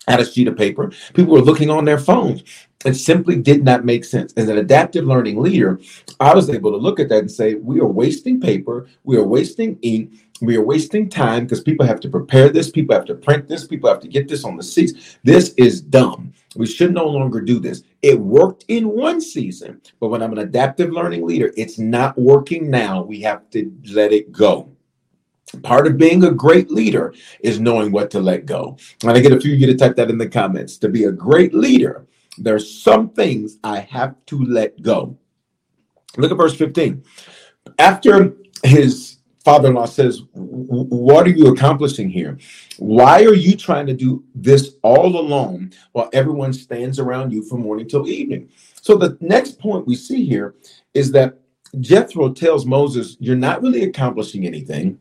at 0.08 0.20
a 0.20 0.26
sheet 0.26 0.48
of 0.48 0.58
paper. 0.58 0.92
People 1.14 1.34
were 1.34 1.42
looking 1.42 1.70
on 1.70 1.86
their 1.86 1.98
phones. 1.98 2.44
It 2.86 2.96
simply 2.96 3.38
did 3.38 3.64
not 3.64 3.86
make 3.86 4.04
sense. 4.04 4.34
As 4.34 4.50
an 4.50 4.58
adaptive 4.58 5.06
learning 5.06 5.42
leader, 5.42 5.80
I 6.20 6.34
was 6.36 6.50
able 6.50 6.72
to 6.72 6.78
look 6.78 7.00
at 7.00 7.08
that 7.10 7.20
and 7.20 7.32
say, 7.32 7.56
we 7.56 7.80
are 7.80 7.88
wasting 7.88 8.42
paper, 8.42 8.88
we 9.06 9.16
are 9.16 9.24
wasting 9.24 9.80
ink, 9.82 10.12
we 10.42 10.58
are 10.58 10.64
wasting 10.64 11.10
time 11.10 11.44
because 11.44 11.62
people 11.62 11.86
have 11.86 12.02
to 12.02 12.10
prepare 12.10 12.50
this, 12.50 12.70
people 12.70 12.94
have 12.94 13.06
to 13.06 13.16
print 13.16 13.48
this, 13.48 13.66
people 13.66 13.90
have 13.90 14.02
to 14.02 14.10
get 14.10 14.28
this 14.28 14.44
on 14.44 14.58
the 14.58 14.64
seats. 14.64 15.18
This 15.24 15.54
is 15.56 15.80
dumb. 15.82 16.34
We 16.56 16.68
should 16.68 16.94
no 16.94 17.08
longer 17.08 17.40
do 17.40 17.60
this. 17.60 17.84
It 18.02 18.20
worked 18.20 18.66
in 18.68 18.90
one 18.90 19.22
season, 19.22 19.82
but 20.02 20.10
when 20.10 20.22
I'm 20.22 20.34
an 20.34 20.40
adaptive 20.40 20.92
learning 20.92 21.26
leader, 21.26 21.52
it's 21.56 21.80
not 21.80 22.18
working 22.18 22.70
now. 22.70 23.02
We 23.02 23.22
have 23.22 23.50
to 23.52 23.72
let 23.92 24.12
it 24.12 24.32
go. 24.32 24.73
Part 25.62 25.88
of 25.88 25.98
being 25.98 26.24
a 26.24 26.32
great 26.32 26.72
leader 26.72 27.14
is 27.42 27.60
knowing 27.60 27.92
what 27.92 28.10
to 28.12 28.20
let 28.20 28.46
go. 28.46 28.78
And 29.04 29.12
I 29.12 29.20
get 29.20 29.32
a 29.32 29.40
few 29.40 29.54
of 29.54 29.60
you 29.60 29.68
to 29.68 29.76
type 29.76 29.96
that 29.98 30.10
in 30.10 30.18
the 30.18 30.28
comments. 30.28 30.78
To 30.80 30.90
be 30.90 31.04
a 31.04 31.12
great 31.12 31.54
leader, 31.54 32.08
there's 32.38 32.82
some 32.82 33.10
things 33.10 33.60
I 33.64 33.80
have 33.80 34.16
to 34.28 34.44
let 34.44 34.82
go. 34.82 35.18
Look 36.18 36.32
at 36.32 36.38
verse 36.38 36.56
15. 36.56 37.04
After 37.78 38.36
his 38.64 39.18
father 39.44 39.70
in 39.70 39.76
law 39.76 39.86
says, 39.86 40.24
What 40.34 41.28
are 41.28 41.32
you 41.32 41.48
accomplishing 41.48 42.10
here? 42.10 42.38
Why 42.78 43.24
are 43.24 43.36
you 43.36 43.56
trying 43.56 43.88
to 43.88 43.94
do 43.94 44.24
this 44.34 44.76
all 44.82 45.20
alone 45.20 45.74
while 45.92 46.10
everyone 46.14 46.54
stands 46.54 47.00
around 47.00 47.32
you 47.32 47.44
from 47.44 47.62
morning 47.62 47.88
till 47.88 48.08
evening? 48.08 48.50
So, 48.82 48.96
the 48.96 49.18
next 49.22 49.60
point 49.60 49.88
we 49.88 49.96
see 49.96 50.26
here 50.26 50.56
is 50.94 51.12
that 51.12 51.40
Jethro 51.80 52.32
tells 52.34 52.66
Moses, 52.66 53.18
You're 53.20 53.36
not 53.36 53.62
really 53.62 53.84
accomplishing 53.84 54.46
anything 54.46 55.00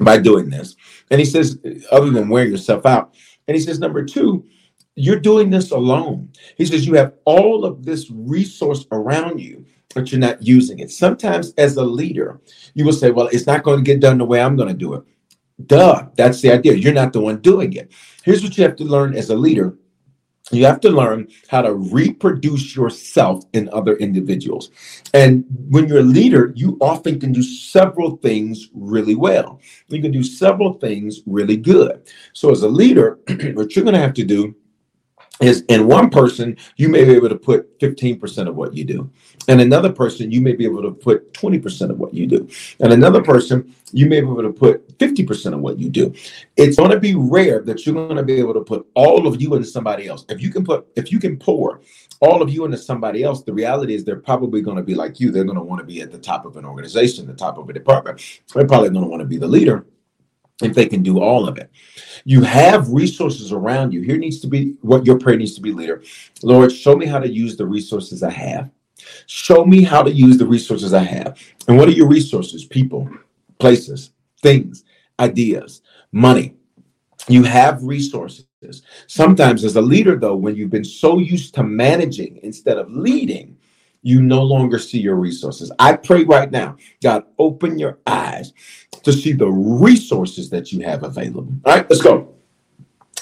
by 0.00 0.18
doing 0.18 0.50
this. 0.50 0.76
And 1.10 1.20
he 1.20 1.24
says, 1.24 1.58
other 1.90 2.10
than 2.10 2.28
wearing 2.28 2.50
yourself 2.50 2.86
out. 2.86 3.14
And 3.48 3.54
he 3.56 3.60
says, 3.60 3.78
number 3.78 4.04
two, 4.04 4.46
you're 4.94 5.20
doing 5.20 5.50
this 5.50 5.70
alone. 5.70 6.32
He 6.56 6.66
says, 6.66 6.86
you 6.86 6.94
have 6.94 7.14
all 7.24 7.64
of 7.64 7.84
this 7.84 8.10
resource 8.10 8.86
around 8.92 9.40
you, 9.40 9.64
but 9.94 10.10
you're 10.10 10.20
not 10.20 10.42
using 10.42 10.78
it. 10.78 10.90
Sometimes, 10.90 11.52
as 11.54 11.76
a 11.76 11.84
leader, 11.84 12.40
you 12.74 12.84
will 12.84 12.92
say, 12.92 13.10
well, 13.10 13.28
it's 13.28 13.46
not 13.46 13.62
going 13.62 13.78
to 13.78 13.84
get 13.84 14.00
done 14.00 14.18
the 14.18 14.24
way 14.24 14.40
I'm 14.40 14.56
going 14.56 14.68
to 14.68 14.74
do 14.74 14.94
it. 14.94 15.04
Duh, 15.66 16.08
that's 16.16 16.40
the 16.40 16.52
idea. 16.52 16.74
You're 16.74 16.92
not 16.92 17.12
the 17.12 17.20
one 17.20 17.40
doing 17.40 17.72
it. 17.74 17.92
Here's 18.24 18.42
what 18.42 18.56
you 18.58 18.64
have 18.64 18.76
to 18.76 18.84
learn 18.84 19.14
as 19.14 19.30
a 19.30 19.36
leader 19.36 19.76
you 20.52 20.64
have 20.64 20.80
to 20.80 20.90
learn 20.90 21.28
how 21.48 21.62
to 21.62 21.74
reproduce 21.74 22.76
yourself 22.76 23.44
in 23.52 23.68
other 23.72 23.96
individuals. 23.96 24.70
And 25.12 25.44
when 25.70 25.88
you're 25.88 26.00
a 26.00 26.02
leader, 26.02 26.52
you 26.54 26.78
often 26.80 27.18
can 27.18 27.32
do 27.32 27.42
several 27.42 28.16
things 28.18 28.68
really 28.72 29.16
well. 29.16 29.60
You 29.88 30.00
can 30.00 30.12
do 30.12 30.22
several 30.22 30.74
things 30.74 31.22
really 31.26 31.56
good. 31.56 32.12
So, 32.32 32.52
as 32.52 32.62
a 32.62 32.68
leader, 32.68 33.18
what 33.54 33.74
you're 33.74 33.84
going 33.84 33.94
to 33.94 34.00
have 34.00 34.14
to 34.14 34.24
do 34.24 34.54
is 35.40 35.62
in 35.68 35.86
one 35.86 36.10
person, 36.10 36.56
you 36.76 36.88
may 36.88 37.04
be 37.04 37.12
able 37.12 37.28
to 37.28 37.36
put 37.36 37.78
15% 37.80 38.48
of 38.48 38.56
what 38.56 38.74
you 38.74 38.84
do. 38.84 39.10
And 39.48 39.60
another 39.60 39.92
person, 39.92 40.30
you 40.30 40.40
may 40.40 40.54
be 40.54 40.64
able 40.64 40.82
to 40.82 40.90
put 40.90 41.32
20% 41.34 41.90
of 41.90 41.98
what 41.98 42.14
you 42.14 42.26
do. 42.26 42.48
And 42.80 42.92
another 42.92 43.22
person, 43.22 43.74
you 43.92 44.06
may 44.06 44.20
be 44.20 44.26
able 44.26 44.42
to 44.42 44.52
put 44.52 44.98
50% 44.98 45.54
of 45.54 45.60
what 45.60 45.78
you 45.78 45.88
do. 45.88 46.14
It's 46.56 46.76
going 46.76 46.90
to 46.90 46.98
be 46.98 47.14
rare 47.14 47.60
that 47.62 47.84
you're 47.84 47.94
going 47.94 48.16
to 48.16 48.22
be 48.22 48.34
able 48.34 48.54
to 48.54 48.62
put 48.62 48.86
all 48.94 49.26
of 49.26 49.40
you 49.40 49.54
into 49.54 49.68
somebody 49.68 50.08
else. 50.08 50.24
If 50.28 50.40
you 50.40 50.50
can 50.50 50.64
put, 50.64 50.86
if 50.96 51.12
you 51.12 51.18
can 51.18 51.36
pour 51.36 51.80
all 52.20 52.42
of 52.42 52.50
you 52.50 52.64
into 52.64 52.78
somebody 52.78 53.22
else, 53.22 53.42
the 53.42 53.52
reality 53.52 53.94
is 53.94 54.04
they're 54.04 54.16
probably 54.16 54.62
going 54.62 54.78
to 54.78 54.82
be 54.82 54.94
like 54.94 55.20
you. 55.20 55.30
They're 55.30 55.44
going 55.44 55.58
to 55.58 55.62
want 55.62 55.80
to 55.80 55.86
be 55.86 56.00
at 56.00 56.10
the 56.10 56.18
top 56.18 56.46
of 56.46 56.56
an 56.56 56.64
organization, 56.64 57.26
the 57.26 57.34
top 57.34 57.58
of 57.58 57.68
a 57.68 57.72
department. 57.72 58.22
They're 58.54 58.66
probably 58.66 58.90
going 58.90 59.02
to 59.02 59.08
want 59.08 59.20
to 59.20 59.26
be 59.26 59.36
the 59.36 59.46
leader 59.46 59.86
if 60.62 60.74
they 60.74 60.86
can 60.86 61.02
do 61.02 61.20
all 61.20 61.46
of 61.46 61.58
it. 61.58 61.70
You 62.24 62.42
have 62.42 62.88
resources 62.90 63.52
around 63.52 63.92
you. 63.92 64.00
Here 64.00 64.16
needs 64.16 64.40
to 64.40 64.46
be 64.46 64.76
what 64.80 65.06
your 65.06 65.18
prayer 65.18 65.36
needs 65.36 65.54
to 65.54 65.60
be, 65.60 65.72
leader. 65.72 66.02
Lord, 66.42 66.72
show 66.72 66.96
me 66.96 67.06
how 67.06 67.18
to 67.18 67.28
use 67.28 67.56
the 67.56 67.66
resources 67.66 68.22
I 68.22 68.30
have. 68.30 68.70
Show 69.26 69.64
me 69.64 69.82
how 69.82 70.02
to 70.02 70.10
use 70.10 70.38
the 70.38 70.46
resources 70.46 70.94
I 70.94 71.02
have. 71.02 71.38
And 71.68 71.76
what 71.76 71.88
are 71.88 71.92
your 71.92 72.08
resources? 72.08 72.64
People, 72.64 73.08
places, 73.58 74.12
things, 74.42 74.84
ideas, 75.20 75.82
money. 76.12 76.54
You 77.28 77.42
have 77.42 77.82
resources. 77.82 78.46
Sometimes, 79.06 79.64
as 79.64 79.76
a 79.76 79.80
leader, 79.80 80.16
though, 80.16 80.34
when 80.34 80.56
you've 80.56 80.70
been 80.70 80.84
so 80.84 81.18
used 81.18 81.54
to 81.54 81.62
managing 81.62 82.40
instead 82.42 82.78
of 82.78 82.90
leading, 82.90 83.56
you 84.06 84.22
no 84.22 84.40
longer 84.40 84.78
see 84.78 85.00
your 85.00 85.16
resources. 85.16 85.72
I 85.80 85.96
pray 85.96 86.22
right 86.22 86.48
now, 86.48 86.76
God, 87.02 87.24
open 87.40 87.76
your 87.76 87.98
eyes 88.06 88.52
to 89.02 89.12
see 89.12 89.32
the 89.32 89.48
resources 89.48 90.48
that 90.50 90.70
you 90.70 90.84
have 90.84 91.02
available. 91.02 91.52
All 91.64 91.74
right, 91.74 91.90
let's 91.90 92.02
go. 92.02 92.32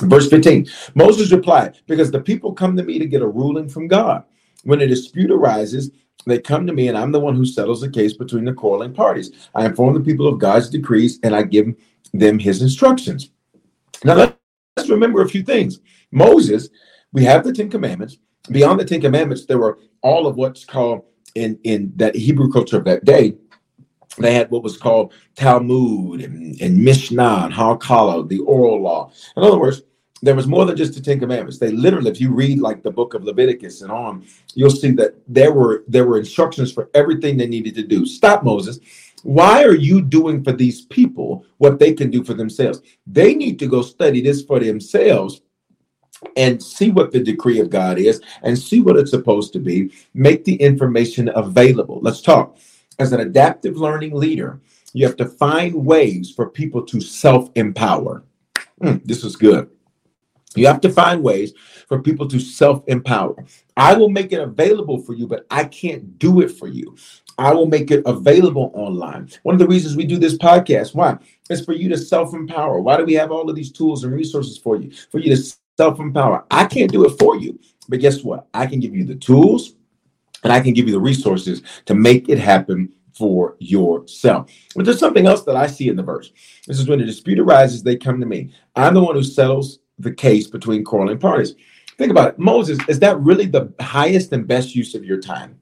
Verse 0.00 0.28
15 0.28 0.66
Moses 0.94 1.32
replied, 1.32 1.78
Because 1.86 2.10
the 2.10 2.20
people 2.20 2.52
come 2.52 2.76
to 2.76 2.82
me 2.82 2.98
to 2.98 3.06
get 3.06 3.22
a 3.22 3.26
ruling 3.26 3.66
from 3.66 3.88
God. 3.88 4.24
When 4.64 4.82
a 4.82 4.86
dispute 4.86 5.30
arises, 5.30 5.90
they 6.26 6.38
come 6.38 6.66
to 6.66 6.74
me, 6.74 6.88
and 6.88 6.98
I'm 6.98 7.12
the 7.12 7.20
one 7.20 7.34
who 7.34 7.46
settles 7.46 7.80
the 7.80 7.88
case 7.88 8.12
between 8.12 8.44
the 8.44 8.52
quarreling 8.52 8.92
parties. 8.92 9.48
I 9.54 9.64
inform 9.64 9.94
the 9.94 10.00
people 10.00 10.28
of 10.28 10.38
God's 10.38 10.68
decrees, 10.68 11.18
and 11.22 11.34
I 11.34 11.44
give 11.44 11.74
them 12.12 12.38
his 12.38 12.60
instructions. 12.60 13.30
Now, 14.04 14.34
let's 14.76 14.90
remember 14.90 15.22
a 15.22 15.28
few 15.30 15.44
things. 15.44 15.80
Moses, 16.10 16.68
we 17.10 17.24
have 17.24 17.42
the 17.42 17.54
Ten 17.54 17.70
Commandments 17.70 18.18
beyond 18.50 18.80
the 18.80 18.84
Ten 18.84 19.00
Commandments, 19.00 19.46
there 19.46 19.58
were 19.58 19.78
all 20.02 20.26
of 20.26 20.36
what's 20.36 20.64
called 20.64 21.04
in 21.34 21.58
in 21.64 21.92
that 21.96 22.14
Hebrew 22.14 22.50
culture 22.50 22.78
of 22.78 22.84
that 22.84 23.04
day. 23.04 23.34
They 24.18 24.34
had 24.34 24.50
what 24.50 24.62
was 24.62 24.76
called 24.76 25.12
Talmud 25.34 26.20
and, 26.20 26.60
and 26.60 26.84
Mishnah 26.84 27.42
and 27.44 27.52
Hakala, 27.52 28.28
the 28.28 28.38
oral 28.40 28.80
law. 28.80 29.10
In 29.36 29.42
other 29.42 29.58
words, 29.58 29.82
there 30.22 30.36
was 30.36 30.46
more 30.46 30.64
than 30.64 30.76
just 30.76 30.94
the 30.94 31.00
Ten 31.00 31.18
Commandments. 31.18 31.58
They 31.58 31.72
literally, 31.72 32.10
if 32.10 32.20
you 32.20 32.32
read 32.32 32.60
like 32.60 32.82
the 32.82 32.90
book 32.90 33.14
of 33.14 33.24
Leviticus 33.24 33.82
and 33.82 33.90
on, 33.90 34.24
you'll 34.54 34.70
see 34.70 34.92
that 34.92 35.16
there 35.26 35.52
were 35.52 35.84
there 35.88 36.06
were 36.06 36.18
instructions 36.18 36.72
for 36.72 36.90
everything 36.94 37.36
they 37.36 37.46
needed 37.46 37.74
to 37.74 37.82
do. 37.82 38.06
Stop, 38.06 38.44
Moses. 38.44 38.78
Why 39.22 39.64
are 39.64 39.74
you 39.74 40.02
doing 40.02 40.44
for 40.44 40.52
these 40.52 40.82
people 40.82 41.46
what 41.56 41.78
they 41.78 41.92
can 41.94 42.10
do 42.10 42.22
for 42.22 42.34
themselves? 42.34 42.82
They 43.06 43.34
need 43.34 43.58
to 43.58 43.66
go 43.66 43.82
study 43.82 44.20
this 44.20 44.42
for 44.42 44.60
themselves 44.60 45.40
and 46.36 46.62
see 46.62 46.90
what 46.90 47.12
the 47.12 47.22
decree 47.22 47.60
of 47.60 47.70
God 47.70 47.98
is 47.98 48.20
and 48.42 48.58
see 48.58 48.80
what 48.80 48.96
it's 48.96 49.10
supposed 49.10 49.52
to 49.52 49.58
be. 49.58 49.92
Make 50.14 50.44
the 50.44 50.56
information 50.56 51.30
available. 51.34 52.00
Let's 52.02 52.22
talk. 52.22 52.58
As 52.98 53.12
an 53.12 53.20
adaptive 53.20 53.76
learning 53.76 54.14
leader, 54.14 54.60
you 54.92 55.04
have 55.06 55.16
to 55.16 55.26
find 55.26 55.74
ways 55.74 56.30
for 56.30 56.48
people 56.48 56.82
to 56.86 57.00
self 57.00 57.50
empower. 57.56 58.24
Mm, 58.80 59.02
this 59.04 59.24
is 59.24 59.36
good. 59.36 59.68
You 60.54 60.68
have 60.68 60.80
to 60.82 60.90
find 60.90 61.22
ways 61.22 61.52
for 61.88 62.00
people 62.00 62.28
to 62.28 62.38
self 62.38 62.84
empower. 62.86 63.44
I 63.76 63.94
will 63.94 64.08
make 64.08 64.32
it 64.32 64.40
available 64.40 64.98
for 64.98 65.14
you, 65.14 65.26
but 65.26 65.46
I 65.50 65.64
can't 65.64 66.18
do 66.18 66.40
it 66.40 66.50
for 66.50 66.68
you. 66.68 66.96
I 67.36 67.52
will 67.52 67.66
make 67.66 67.90
it 67.90 68.04
available 68.06 68.70
online. 68.74 69.28
One 69.42 69.56
of 69.56 69.58
the 69.58 69.66
reasons 69.66 69.96
we 69.96 70.04
do 70.04 70.18
this 70.18 70.38
podcast, 70.38 70.94
why? 70.94 71.18
It's 71.50 71.64
for 71.64 71.72
you 71.72 71.88
to 71.88 71.98
self 71.98 72.32
empower. 72.32 72.80
Why 72.80 72.96
do 72.96 73.04
we 73.04 73.14
have 73.14 73.32
all 73.32 73.50
of 73.50 73.56
these 73.56 73.72
tools 73.72 74.04
and 74.04 74.14
resources 74.14 74.56
for 74.56 74.76
you? 74.76 74.92
For 75.10 75.18
you 75.18 75.34
to 75.34 75.42
self 75.76 76.00
empower. 76.00 76.44
I 76.50 76.64
can't 76.66 76.92
do 76.92 77.04
it 77.04 77.18
for 77.18 77.36
you, 77.36 77.58
but 77.88 78.00
guess 78.00 78.22
what? 78.22 78.46
I 78.54 78.66
can 78.66 78.80
give 78.80 78.94
you 78.94 79.04
the 79.04 79.16
tools 79.16 79.74
and 80.42 80.52
I 80.52 80.60
can 80.60 80.74
give 80.74 80.86
you 80.86 80.92
the 80.92 81.00
resources 81.00 81.62
to 81.86 81.94
make 81.94 82.28
it 82.28 82.38
happen 82.38 82.92
for 83.16 83.56
yourself. 83.60 84.50
But 84.74 84.84
there's 84.84 84.98
something 84.98 85.26
else 85.26 85.42
that 85.44 85.56
I 85.56 85.66
see 85.66 85.88
in 85.88 85.96
the 85.96 86.02
verse. 86.02 86.32
This 86.66 86.80
is 86.80 86.88
when 86.88 87.00
a 87.00 87.06
dispute 87.06 87.38
arises, 87.38 87.82
they 87.82 87.96
come 87.96 88.20
to 88.20 88.26
me. 88.26 88.52
I'm 88.76 88.94
the 88.94 89.02
one 89.02 89.14
who 89.14 89.22
settles 89.22 89.78
the 89.98 90.12
case 90.12 90.46
between 90.48 90.84
quarreling 90.84 91.18
parties. 91.18 91.54
Think 91.96 92.10
about 92.10 92.30
it. 92.30 92.38
Moses, 92.38 92.78
is 92.88 92.98
that 93.00 93.20
really 93.20 93.46
the 93.46 93.72
highest 93.80 94.32
and 94.32 94.46
best 94.46 94.74
use 94.74 94.94
of 94.94 95.04
your 95.04 95.20
time? 95.20 95.60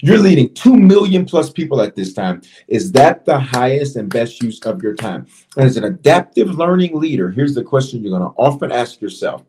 You're 0.00 0.18
leading 0.18 0.54
2 0.54 0.76
million 0.76 1.24
plus 1.24 1.50
people 1.50 1.80
at 1.80 1.96
this 1.96 2.12
time. 2.12 2.42
Is 2.68 2.92
that 2.92 3.24
the 3.24 3.38
highest 3.38 3.96
and 3.96 4.08
best 4.08 4.42
use 4.42 4.60
of 4.60 4.82
your 4.82 4.94
time? 4.94 5.26
As 5.56 5.76
an 5.76 5.84
adaptive 5.84 6.50
learning 6.50 6.98
leader, 6.98 7.30
here's 7.30 7.54
the 7.54 7.64
question 7.64 8.02
you're 8.02 8.18
going 8.18 8.30
to 8.30 8.38
often 8.38 8.72
ask 8.72 9.00
yourself 9.00 9.44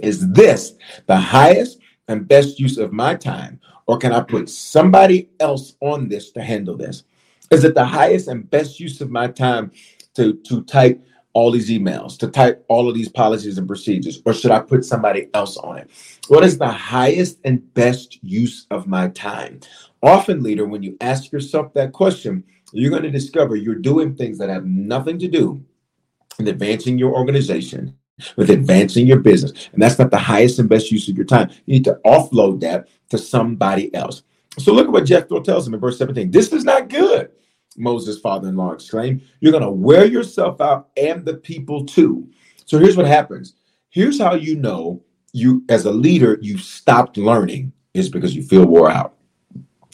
Is 0.00 0.30
this 0.30 0.74
the 1.06 1.16
highest 1.16 1.78
and 2.08 2.26
best 2.26 2.58
use 2.58 2.78
of 2.78 2.92
my 2.92 3.14
time? 3.14 3.60
Or 3.86 3.98
can 3.98 4.12
I 4.12 4.20
put 4.20 4.48
somebody 4.48 5.30
else 5.38 5.76
on 5.80 6.08
this 6.08 6.32
to 6.32 6.42
handle 6.42 6.76
this? 6.76 7.04
Is 7.50 7.62
it 7.62 7.74
the 7.74 7.84
highest 7.84 8.28
and 8.28 8.48
best 8.50 8.80
use 8.80 9.00
of 9.00 9.10
my 9.10 9.28
time 9.28 9.70
to, 10.14 10.34
to 10.34 10.64
type 10.64 11.00
all 11.36 11.50
these 11.50 11.68
emails, 11.68 12.18
to 12.18 12.28
type 12.28 12.64
all 12.66 12.88
of 12.88 12.94
these 12.94 13.10
policies 13.10 13.58
and 13.58 13.68
procedures, 13.68 14.22
or 14.24 14.32
should 14.32 14.50
I 14.50 14.60
put 14.60 14.86
somebody 14.86 15.28
else 15.34 15.58
on 15.58 15.76
it? 15.76 15.90
What 16.28 16.42
is 16.42 16.56
the 16.56 16.70
highest 16.70 17.40
and 17.44 17.74
best 17.74 18.18
use 18.24 18.66
of 18.70 18.86
my 18.86 19.08
time? 19.08 19.60
Often, 20.02 20.42
leader, 20.42 20.64
when 20.64 20.82
you 20.82 20.96
ask 21.02 21.30
yourself 21.30 21.74
that 21.74 21.92
question, 21.92 22.42
you're 22.72 22.88
going 22.88 23.02
to 23.02 23.10
discover 23.10 23.54
you're 23.54 23.74
doing 23.74 24.16
things 24.16 24.38
that 24.38 24.48
have 24.48 24.64
nothing 24.64 25.18
to 25.18 25.28
do 25.28 25.62
with 26.38 26.48
advancing 26.48 26.96
your 26.96 27.14
organization, 27.14 27.94
with 28.36 28.48
advancing 28.48 29.06
your 29.06 29.20
business. 29.20 29.68
And 29.74 29.82
that's 29.82 29.98
not 29.98 30.10
the 30.10 30.16
highest 30.16 30.58
and 30.58 30.70
best 30.70 30.90
use 30.90 31.06
of 31.06 31.18
your 31.18 31.26
time. 31.26 31.50
You 31.66 31.74
need 31.74 31.84
to 31.84 32.00
offload 32.06 32.60
that 32.60 32.88
to 33.10 33.18
somebody 33.18 33.94
else. 33.94 34.22
So 34.58 34.72
look 34.72 34.86
at 34.86 34.92
what 34.92 35.04
Jethro 35.04 35.40
tells 35.40 35.68
him 35.68 35.74
in 35.74 35.80
verse 35.80 35.98
17. 35.98 36.30
This 36.30 36.50
is 36.54 36.64
not 36.64 36.88
good. 36.88 37.30
Moses' 37.76 38.18
father 38.18 38.48
in 38.48 38.56
law 38.56 38.72
exclaimed. 38.72 39.22
You're 39.40 39.52
going 39.52 39.64
to 39.64 39.70
wear 39.70 40.06
yourself 40.06 40.60
out 40.60 40.88
and 40.96 41.24
the 41.24 41.34
people 41.34 41.84
too. 41.84 42.28
So 42.64 42.78
here's 42.78 42.96
what 42.96 43.06
happens. 43.06 43.54
Here's 43.90 44.20
how 44.20 44.34
you 44.34 44.56
know 44.56 45.02
you, 45.32 45.64
as 45.68 45.84
a 45.84 45.90
leader, 45.90 46.38
you 46.40 46.58
stopped 46.58 47.16
learning 47.16 47.72
is 47.94 48.08
because 48.08 48.34
you 48.34 48.42
feel 48.42 48.64
wore 48.64 48.90
out. 48.90 49.14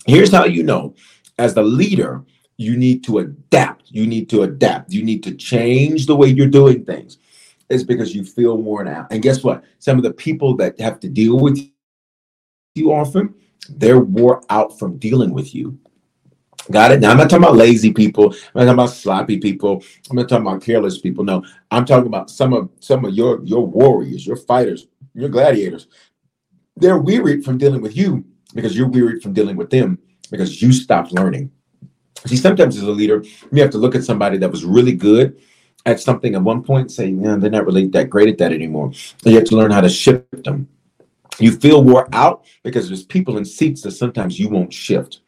Here's 0.06 0.32
how 0.32 0.44
you 0.44 0.62
know, 0.62 0.94
as 1.38 1.54
the 1.54 1.62
leader, 1.62 2.24
you 2.56 2.76
need 2.76 3.04
to 3.04 3.18
adapt. 3.18 3.90
You 3.90 4.06
need 4.06 4.28
to 4.30 4.42
adapt. 4.42 4.92
You 4.92 5.02
need 5.02 5.22
to 5.24 5.34
change 5.34 6.06
the 6.06 6.16
way 6.16 6.28
you're 6.28 6.46
doing 6.46 6.84
things. 6.84 7.18
It's 7.70 7.82
because 7.82 8.14
you 8.14 8.24
feel 8.24 8.56
worn 8.58 8.88
out. 8.88 9.06
And 9.10 9.22
guess 9.22 9.42
what? 9.42 9.64
Some 9.78 9.96
of 9.96 10.02
the 10.02 10.12
people 10.12 10.56
that 10.56 10.78
have 10.80 11.00
to 11.00 11.08
deal 11.08 11.38
with 11.38 11.58
you 12.74 12.92
often, 12.92 13.34
they're 13.68 14.00
wore 14.00 14.42
out 14.50 14.78
from 14.78 14.98
dealing 14.98 15.32
with 15.32 15.54
you. 15.54 15.78
Got 16.70 16.92
it? 16.92 17.00
Now, 17.00 17.10
I'm 17.10 17.16
not 17.16 17.28
talking 17.28 17.44
about 17.44 17.56
lazy 17.56 17.92
people. 17.92 18.32
I'm 18.32 18.36
not 18.54 18.64
talking 18.64 18.68
about 18.70 18.90
sloppy 18.90 19.38
people. 19.38 19.82
I'm 20.08 20.16
not 20.16 20.28
talking 20.28 20.46
about 20.46 20.62
careless 20.62 20.98
people. 20.98 21.24
No, 21.24 21.44
I'm 21.70 21.84
talking 21.84 22.06
about 22.06 22.30
some 22.30 22.52
of 22.52 22.70
some 22.80 23.04
of 23.04 23.14
your 23.14 23.42
your 23.44 23.66
warriors, 23.66 24.26
your 24.26 24.36
fighters, 24.36 24.86
your 25.14 25.28
gladiators. 25.28 25.88
They're 26.76 26.98
wearied 26.98 27.44
from 27.44 27.58
dealing 27.58 27.82
with 27.82 27.96
you 27.96 28.24
because 28.54 28.76
you're 28.76 28.88
wearied 28.88 29.22
from 29.22 29.32
dealing 29.32 29.56
with 29.56 29.70
them 29.70 29.98
because 30.30 30.62
you 30.62 30.72
stopped 30.72 31.12
learning. 31.12 31.50
See, 32.26 32.36
sometimes 32.36 32.76
as 32.76 32.84
a 32.84 32.90
leader, 32.90 33.24
you 33.50 33.62
have 33.62 33.70
to 33.70 33.78
look 33.78 33.94
at 33.94 34.04
somebody 34.04 34.38
that 34.38 34.50
was 34.50 34.64
really 34.64 34.92
good 34.92 35.40
at 35.84 36.00
something 36.00 36.34
at 36.34 36.42
one 36.42 36.62
point, 36.62 36.90
say, 36.92 37.08
yeah, 37.08 37.36
they're 37.36 37.50
not 37.50 37.66
really 37.66 37.88
that 37.88 38.08
great 38.08 38.28
at 38.28 38.38
that 38.38 38.52
anymore. 38.52 38.92
So 38.92 39.30
you 39.30 39.36
have 39.36 39.44
to 39.46 39.56
learn 39.56 39.72
how 39.72 39.80
to 39.80 39.88
shift 39.88 40.44
them. 40.44 40.68
You 41.38 41.52
feel 41.52 41.82
wore 41.82 42.08
out 42.12 42.44
because 42.62 42.88
there's 42.88 43.04
people 43.04 43.38
in 43.38 43.44
seats 43.44 43.82
that 43.82 43.92
sometimes 43.92 44.38
you 44.38 44.48
won't 44.48 44.72
shift 44.72 45.20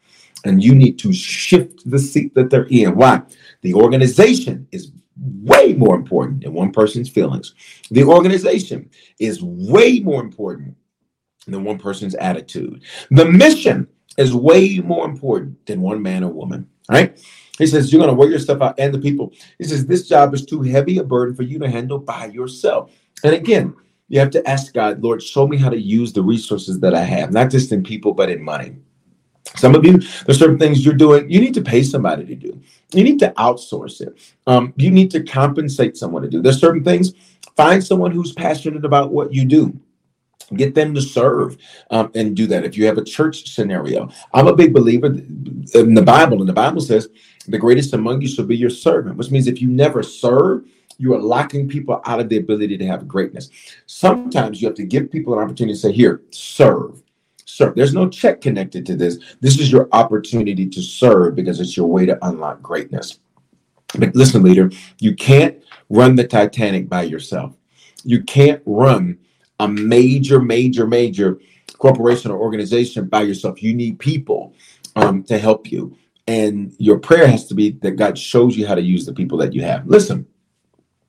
and 0.45 0.63
you 0.63 0.73
need 0.73 0.97
to 0.99 1.11
shift 1.11 1.89
the 1.89 1.99
seat 1.99 2.33
that 2.35 2.49
they're 2.49 2.67
in. 2.69 2.95
Why? 2.95 3.21
The 3.61 3.73
organization 3.73 4.67
is 4.71 4.91
way 5.17 5.73
more 5.73 5.95
important 5.95 6.43
than 6.43 6.53
one 6.53 6.71
person's 6.71 7.09
feelings. 7.09 7.53
The 7.91 8.03
organization 8.03 8.89
is 9.19 9.41
way 9.41 9.99
more 9.99 10.21
important 10.21 10.75
than 11.47 11.63
one 11.63 11.77
person's 11.77 12.15
attitude. 12.15 12.83
The 13.11 13.25
mission 13.25 13.87
is 14.17 14.33
way 14.33 14.79
more 14.79 15.05
important 15.05 15.65
than 15.65 15.81
one 15.81 16.01
man 16.01 16.23
or 16.23 16.31
woman. 16.31 16.69
Right? 16.89 17.19
He 17.57 17.65
says, 17.65 17.91
You're 17.91 17.99
going 17.99 18.09
to 18.09 18.15
wear 18.15 18.29
yourself 18.29 18.61
out 18.61 18.79
and 18.79 18.93
the 18.93 18.99
people. 18.99 19.33
He 19.57 19.63
says, 19.63 19.85
This 19.85 20.07
job 20.07 20.33
is 20.33 20.45
too 20.45 20.61
heavy 20.61 20.99
a 20.99 21.03
burden 21.03 21.35
for 21.35 21.43
you 21.43 21.57
to 21.59 21.69
handle 21.69 21.99
by 21.99 22.27
yourself. 22.27 22.91
And 23.23 23.33
again, 23.33 23.75
you 24.07 24.19
have 24.19 24.29
to 24.31 24.47
ask 24.47 24.73
God, 24.73 25.03
Lord, 25.03 25.23
show 25.23 25.47
me 25.47 25.57
how 25.57 25.69
to 25.69 25.79
use 25.79 26.13
the 26.13 26.21
resources 26.21 26.79
that 26.81 26.93
I 26.93 27.01
have, 27.01 27.31
not 27.31 27.49
just 27.49 27.71
in 27.71 27.83
people, 27.83 28.13
but 28.13 28.29
in 28.29 28.43
money. 28.43 28.75
Some 29.57 29.75
of 29.75 29.85
you, 29.85 29.99
there's 30.25 30.39
certain 30.39 30.59
things 30.59 30.85
you're 30.85 30.93
doing, 30.93 31.29
you 31.29 31.39
need 31.39 31.53
to 31.53 31.61
pay 31.61 31.83
somebody 31.83 32.25
to 32.25 32.35
do. 32.35 32.61
You 32.93 33.03
need 33.03 33.19
to 33.19 33.33
outsource 33.37 34.01
it. 34.01 34.17
Um, 34.47 34.73
you 34.77 34.91
need 34.91 35.11
to 35.11 35.23
compensate 35.23 35.97
someone 35.97 36.23
to 36.23 36.29
do. 36.29 36.41
There's 36.41 36.59
certain 36.59 36.83
things, 36.83 37.13
find 37.55 37.83
someone 37.83 38.11
who's 38.11 38.33
passionate 38.33 38.85
about 38.85 39.11
what 39.11 39.33
you 39.33 39.45
do. 39.45 39.79
Get 40.55 40.75
them 40.75 40.93
to 40.93 41.01
serve 41.01 41.57
um, 41.89 42.11
and 42.13 42.35
do 42.35 42.45
that. 42.47 42.63
If 42.63 42.77
you 42.77 42.85
have 42.85 42.99
a 42.99 43.03
church 43.03 43.49
scenario, 43.49 44.09
I'm 44.31 44.47
a 44.47 44.55
big 44.55 44.73
believer 44.73 45.07
in 45.07 45.93
the 45.95 46.03
Bible, 46.03 46.39
and 46.39 46.47
the 46.47 46.53
Bible 46.53 46.81
says, 46.81 47.09
the 47.47 47.57
greatest 47.57 47.93
among 47.93 48.21
you 48.21 48.27
shall 48.27 48.45
be 48.45 48.55
your 48.55 48.69
servant, 48.69 49.17
which 49.17 49.31
means 49.31 49.47
if 49.47 49.61
you 49.61 49.67
never 49.67 50.03
serve, 50.03 50.65
you 50.97 51.13
are 51.13 51.19
locking 51.19 51.67
people 51.67 52.01
out 52.05 52.19
of 52.19 52.29
the 52.29 52.37
ability 52.37 52.77
to 52.77 52.85
have 52.85 53.07
greatness. 53.07 53.49
Sometimes 53.85 54.61
you 54.61 54.67
have 54.67 54.77
to 54.77 54.85
give 54.85 55.11
people 55.11 55.33
an 55.33 55.43
opportunity 55.43 55.73
to 55.73 55.79
say, 55.79 55.91
Here, 55.91 56.21
serve 56.29 57.01
serve. 57.45 57.75
There's 57.75 57.93
no 57.93 58.09
check 58.09 58.41
connected 58.41 58.85
to 58.87 58.95
this. 58.95 59.19
This 59.39 59.59
is 59.59 59.71
your 59.71 59.87
opportunity 59.91 60.67
to 60.67 60.81
serve 60.81 61.35
because 61.35 61.59
it's 61.59 61.77
your 61.77 61.87
way 61.87 62.05
to 62.05 62.17
unlock 62.27 62.61
greatness. 62.61 63.19
But 63.97 64.15
listen, 64.15 64.43
leader, 64.43 64.71
you 64.99 65.15
can't 65.15 65.63
run 65.89 66.15
the 66.15 66.27
Titanic 66.27 66.89
by 66.89 67.03
yourself. 67.03 67.55
You 68.03 68.23
can't 68.23 68.61
run 68.65 69.19
a 69.59 69.67
major, 69.67 70.41
major, 70.41 70.85
major 70.85 71.39
corporation 71.77 72.31
or 72.31 72.39
organization 72.39 73.07
by 73.07 73.21
yourself. 73.21 73.63
You 73.63 73.73
need 73.73 73.99
people 73.99 74.53
um, 74.95 75.23
to 75.23 75.37
help 75.37 75.71
you. 75.71 75.97
And 76.27 76.73
your 76.79 76.97
prayer 76.97 77.27
has 77.27 77.45
to 77.47 77.53
be 77.53 77.71
that 77.71 77.91
God 77.91 78.17
shows 78.17 78.57
you 78.57 78.67
how 78.67 78.75
to 78.75 78.81
use 78.81 79.05
the 79.05 79.13
people 79.13 79.37
that 79.37 79.53
you 79.53 79.61
have. 79.61 79.87
Listen, 79.87 80.25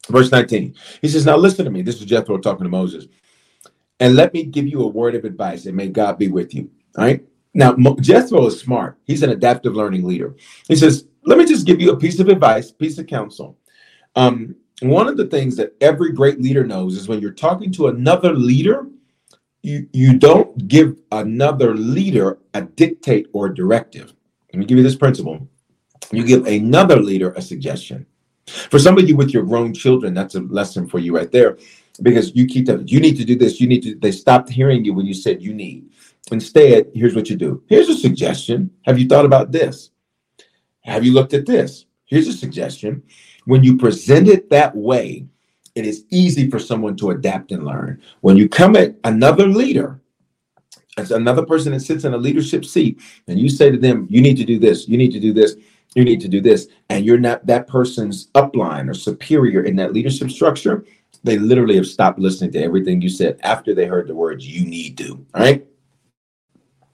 verse 0.08 0.30
19. 0.30 0.74
He 1.00 1.08
says, 1.08 1.24
Now 1.24 1.36
listen 1.36 1.64
to 1.64 1.70
me. 1.70 1.82
This 1.82 2.00
is 2.00 2.06
Jethro 2.06 2.38
talking 2.38 2.64
to 2.64 2.70
Moses. 2.70 3.06
And 4.00 4.14
let 4.14 4.34
me 4.34 4.44
give 4.44 4.66
you 4.66 4.82
a 4.82 4.88
word 4.88 5.14
of 5.14 5.24
advice, 5.24 5.66
and 5.66 5.76
may 5.76 5.88
God 5.88 6.18
be 6.18 6.28
with 6.28 6.54
you. 6.54 6.70
All 6.98 7.04
right. 7.04 7.24
Now, 7.54 7.74
Jethro 8.00 8.46
is 8.46 8.60
smart. 8.60 8.98
He's 9.04 9.22
an 9.22 9.30
adaptive 9.30 9.74
learning 9.74 10.04
leader. 10.04 10.34
He 10.68 10.76
says, 10.76 11.06
Let 11.24 11.38
me 11.38 11.46
just 11.46 11.66
give 11.66 11.80
you 11.80 11.92
a 11.92 11.96
piece 11.96 12.20
of 12.20 12.28
advice, 12.28 12.70
piece 12.70 12.98
of 12.98 13.06
counsel. 13.06 13.56
Um, 14.14 14.56
one 14.82 15.08
of 15.08 15.16
the 15.16 15.26
things 15.26 15.56
that 15.56 15.74
every 15.80 16.12
great 16.12 16.40
leader 16.40 16.64
knows 16.64 16.96
is 16.96 17.08
when 17.08 17.20
you're 17.20 17.32
talking 17.32 17.72
to 17.72 17.88
another 17.88 18.34
leader, 18.34 18.86
you, 19.62 19.88
you 19.92 20.18
don't 20.18 20.68
give 20.68 20.98
another 21.12 21.74
leader 21.74 22.38
a 22.52 22.62
dictate 22.62 23.28
or 23.32 23.46
a 23.46 23.54
directive. 23.54 24.14
Let 24.52 24.60
me 24.60 24.66
give 24.66 24.76
you 24.76 24.84
this 24.84 24.96
principle. 24.96 25.48
You 26.12 26.24
give 26.24 26.46
another 26.46 26.96
leader 26.96 27.32
a 27.32 27.42
suggestion. 27.42 28.06
For 28.46 28.78
some 28.78 28.98
of 28.98 29.08
you 29.08 29.16
with 29.16 29.30
your 29.30 29.42
grown 29.42 29.72
children, 29.72 30.12
that's 30.12 30.34
a 30.34 30.40
lesson 30.40 30.86
for 30.86 30.98
you 30.98 31.16
right 31.16 31.32
there 31.32 31.56
because 32.02 32.34
you 32.34 32.46
keep 32.46 32.66
telling 32.66 32.88
you 32.88 33.00
need 33.00 33.16
to 33.16 33.24
do 33.24 33.36
this, 33.36 33.60
you 33.60 33.66
need 33.66 33.82
to. 33.82 33.94
They 33.94 34.12
stopped 34.12 34.50
hearing 34.50 34.84
you 34.84 34.94
when 34.94 35.06
you 35.06 35.14
said 35.14 35.42
you 35.42 35.54
need. 35.54 35.90
Instead, 36.32 36.90
here's 36.94 37.14
what 37.14 37.30
you 37.30 37.36
do. 37.36 37.62
Here's 37.68 37.88
a 37.88 37.96
suggestion. 37.96 38.70
Have 38.84 38.98
you 38.98 39.06
thought 39.06 39.24
about 39.24 39.52
this? 39.52 39.90
Have 40.80 41.04
you 41.04 41.12
looked 41.12 41.34
at 41.34 41.46
this? 41.46 41.86
Here's 42.04 42.28
a 42.28 42.32
suggestion. 42.32 43.02
When 43.44 43.62
you 43.62 43.76
present 43.76 44.28
it 44.28 44.50
that 44.50 44.74
way, 44.74 45.26
it 45.74 45.86
is 45.86 46.04
easy 46.10 46.50
for 46.50 46.58
someone 46.58 46.96
to 46.96 47.10
adapt 47.10 47.52
and 47.52 47.64
learn. 47.64 48.02
When 48.20 48.36
you 48.36 48.48
come 48.48 48.76
at 48.76 48.96
another 49.04 49.46
leader, 49.46 50.00
as 50.96 51.10
another 51.10 51.44
person 51.44 51.72
that 51.72 51.80
sits 51.80 52.04
in 52.04 52.14
a 52.14 52.18
leadership 52.18 52.64
seat, 52.64 53.00
and 53.28 53.38
you 53.38 53.48
say 53.48 53.70
to 53.70 53.76
them, 53.76 54.06
You 54.08 54.20
need 54.20 54.36
to 54.38 54.44
do 54.44 54.58
this, 54.58 54.88
you 54.88 54.96
need 54.96 55.12
to 55.12 55.20
do 55.20 55.32
this, 55.32 55.56
you 55.94 56.04
need 56.04 56.20
to 56.22 56.28
do 56.28 56.40
this, 56.40 56.68
and 56.88 57.04
you're 57.04 57.18
not 57.18 57.46
that 57.46 57.68
person's 57.68 58.28
upline 58.28 58.88
or 58.88 58.94
superior 58.94 59.62
in 59.62 59.76
that 59.76 59.92
leadership 59.92 60.30
structure, 60.30 60.84
they 61.26 61.38
literally 61.38 61.76
have 61.76 61.86
stopped 61.86 62.18
listening 62.18 62.52
to 62.52 62.62
everything 62.62 63.00
you 63.00 63.08
said 63.08 63.38
after 63.42 63.74
they 63.74 63.86
heard 63.86 64.06
the 64.06 64.14
words 64.14 64.46
you 64.46 64.64
need 64.64 64.96
to. 64.98 65.26
All 65.34 65.42
right. 65.42 65.66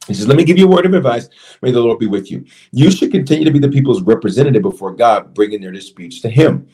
He 0.09 0.15
says, 0.15 0.27
Let 0.27 0.37
me 0.37 0.45
give 0.45 0.59
you 0.59 0.67
a 0.67 0.71
word 0.71 0.87
of 0.87 0.95
advice. 0.95 1.29
May 1.61 1.71
the 1.71 1.81
Lord 1.81 1.99
be 1.99 2.07
with 2.07 2.31
you. 2.31 2.45
You 2.73 2.91
should 2.91 3.13
continue 3.13 3.45
to 3.45 3.51
be 3.51 3.59
the 3.59 3.69
people's 3.69 4.03
representative 4.03 4.63
before 4.63 4.93
God, 4.93 5.35
bringing 5.35 5.61
their 5.61 5.71
disputes 5.71 6.21
to 6.23 6.31
Him. 6.31 6.67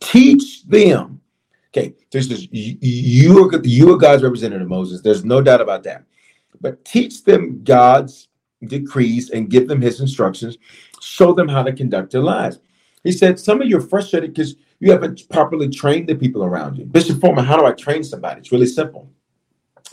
Teach 0.00 0.64
them. 0.64 1.20
Okay, 1.76 1.94
this 2.10 2.30
is 2.30 2.48
you 2.50 3.44
are 3.44 3.60
you 3.62 3.92
are 3.92 3.98
God's 3.98 4.22
representative, 4.22 4.68
Moses. 4.68 5.00
There's 5.00 5.24
no 5.24 5.40
doubt 5.40 5.60
about 5.60 5.84
that. 5.84 6.04
But 6.60 6.84
teach 6.84 7.24
them 7.24 7.62
God's 7.62 8.28
decrees 8.66 9.30
and 9.30 9.50
give 9.50 9.68
them 9.68 9.80
His 9.80 10.00
instructions. 10.00 10.58
Show 11.00 11.34
them 11.34 11.48
how 11.48 11.62
to 11.62 11.72
conduct 11.72 12.12
their 12.12 12.22
lives. 12.22 12.58
He 13.04 13.12
said, 13.12 13.38
Some 13.38 13.60
of 13.60 13.68
you 13.68 13.78
are 13.78 13.82
frustrated 13.82 14.34
because 14.34 14.56
you 14.82 14.90
haven't 14.90 15.28
properly 15.30 15.70
trained 15.70 16.08
the 16.08 16.14
people 16.16 16.42
around 16.42 16.76
you. 16.76 16.84
Bishop 16.84 17.20
Foreman, 17.20 17.44
how 17.44 17.56
do 17.56 17.64
I 17.64 17.70
train 17.70 18.02
somebody? 18.02 18.40
It's 18.40 18.50
really 18.50 18.66
simple. 18.66 19.08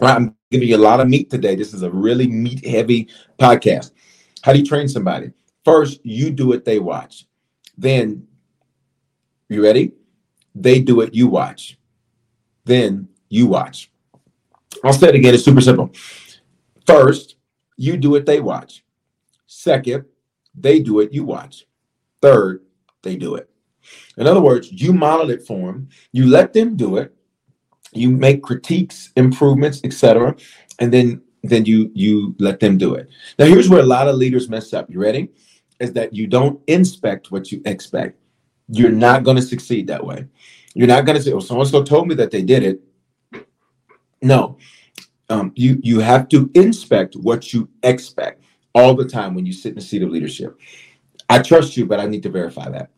I'm 0.02 0.36
giving 0.50 0.68
you 0.68 0.78
a 0.78 0.80
lot 0.80 1.00
of 1.00 1.08
meat 1.08 1.30
today. 1.30 1.56
This 1.56 1.76
is 1.76 1.84
a 1.84 1.92
really 1.92 2.28
meat 2.28 2.66
heavy 2.66 3.08
podcast. 3.38 3.92
How 4.42 4.52
do 4.52 4.58
you 4.58 4.66
train 4.66 4.88
somebody? 4.88 5.32
First, 5.64 6.00
you 6.04 6.32
do 6.32 6.54
it, 6.54 6.66
they 6.66 6.80
watch. 6.80 7.28
Then, 7.78 8.26
you 9.48 9.64
ready? 9.64 9.92
They 10.56 10.82
do 10.82 11.02
it, 11.02 11.14
you 11.14 11.28
watch. 11.28 11.78
Then 12.66 13.10
you 13.30 13.46
watch. 13.46 13.92
I'll 14.84 14.92
say 14.92 15.10
it 15.10 15.16
again. 15.16 15.36
It's 15.36 15.46
super 15.46 15.62
simple. 15.62 15.92
First, 16.88 17.36
you 17.78 17.96
do 17.96 18.16
it, 18.16 18.26
they 18.26 18.40
watch. 18.40 18.84
Second, 19.46 20.06
they 20.56 20.80
do 20.80 21.00
it, 21.00 21.14
you 21.14 21.26
watch. 21.26 21.68
Third, 22.24 22.64
they 23.04 23.18
do 23.18 23.36
it. 23.36 23.52
In 24.18 24.28
other 24.28 24.42
words, 24.42 24.72
you 24.72 24.94
model 24.94 25.30
it 25.30 25.46
for 25.46 25.72
them, 25.72 25.90
you 26.12 26.28
let 26.28 26.54
them 26.54 26.76
do 26.76 26.98
it, 26.98 27.14
you 27.92 28.10
make 28.10 28.44
critiques, 28.44 29.12
improvements, 29.16 29.82
etc., 29.84 30.36
and 30.80 30.94
then 30.94 31.22
then 31.44 31.66
you 31.66 31.92
you 31.94 32.36
let 32.40 32.60
them 32.60 32.78
do 32.78 32.96
it. 32.96 33.10
Now 33.38 33.46
here's 33.46 33.70
where 33.70 33.82
a 33.82 33.86
lot 33.86 34.08
of 34.08 34.16
leaders 34.16 34.50
mess 34.50 34.74
up. 34.74 34.90
You 34.90 35.00
ready? 35.00 35.30
Is 35.80 35.94
that 35.94 36.14
you 36.14 36.28
don't 36.28 36.60
inspect 36.68 37.32
what 37.32 37.52
you 37.52 37.62
expect. 37.66 38.20
You're 38.68 38.92
not 38.92 39.24
going 39.24 39.38
to 39.38 39.42
succeed 39.42 39.88
that 39.88 40.06
way. 40.06 40.26
You're 40.74 40.88
not 40.88 41.06
going 41.06 41.18
to 41.18 41.24
say, 41.24 41.32
"Oh, 41.32 41.40
so 41.40 41.60
and 41.60 41.70
so 41.70 41.84
told 41.84 42.08
me 42.08 42.16
that 42.16 42.32
they 42.32 42.42
did 42.42 42.64
it." 42.64 43.46
No, 44.22 44.58
um, 45.30 45.54
you 45.56 45.80
you 45.82 46.00
have 46.00 46.28
to 46.30 46.52
inspect 46.54 47.16
what 47.16 47.54
you 47.54 47.70
expect 47.84 48.44
all 48.76 48.94
the 48.94 49.06
time 49.06 49.34
when 49.34 49.46
you 49.46 49.54
sit 49.54 49.70
in 49.70 49.76
the 49.76 49.82
seat 49.82 50.04
of 50.04 50.10
leadership. 50.10 50.60
I 51.30 51.40
trust 51.40 51.78
you, 51.78 51.86
but 51.86 52.00
I 52.00 52.08
need 52.08 52.24
to 52.24 52.30
verify 52.30 52.70
that. 52.70 52.90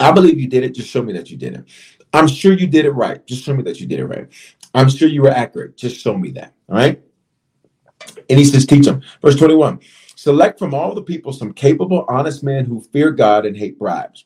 I 0.00 0.12
believe 0.12 0.40
you 0.40 0.48
did 0.48 0.64
it. 0.64 0.74
Just 0.74 0.88
show 0.88 1.02
me 1.02 1.12
that 1.12 1.30
you 1.30 1.36
did 1.36 1.54
it. 1.54 1.64
I'm 2.12 2.28
sure 2.28 2.52
you 2.52 2.66
did 2.66 2.84
it 2.84 2.90
right. 2.90 3.26
Just 3.26 3.44
show 3.44 3.54
me 3.54 3.62
that 3.64 3.80
you 3.80 3.86
did 3.86 4.00
it 4.00 4.06
right. 4.06 4.28
I'm 4.74 4.88
sure 4.88 5.08
you 5.08 5.22
were 5.22 5.30
accurate. 5.30 5.76
Just 5.76 6.00
show 6.00 6.16
me 6.16 6.30
that. 6.32 6.54
All 6.68 6.76
right. 6.76 7.02
And 8.28 8.38
he 8.38 8.44
says, 8.44 8.66
teach 8.66 8.86
them. 8.86 9.02
Verse 9.20 9.36
21 9.36 9.80
Select 10.16 10.58
from 10.58 10.74
all 10.74 10.94
the 10.94 11.02
people 11.02 11.32
some 11.32 11.52
capable, 11.52 12.04
honest 12.08 12.44
men 12.44 12.64
who 12.64 12.80
fear 12.92 13.10
God 13.10 13.44
and 13.44 13.56
hate 13.56 13.78
bribes. 13.78 14.24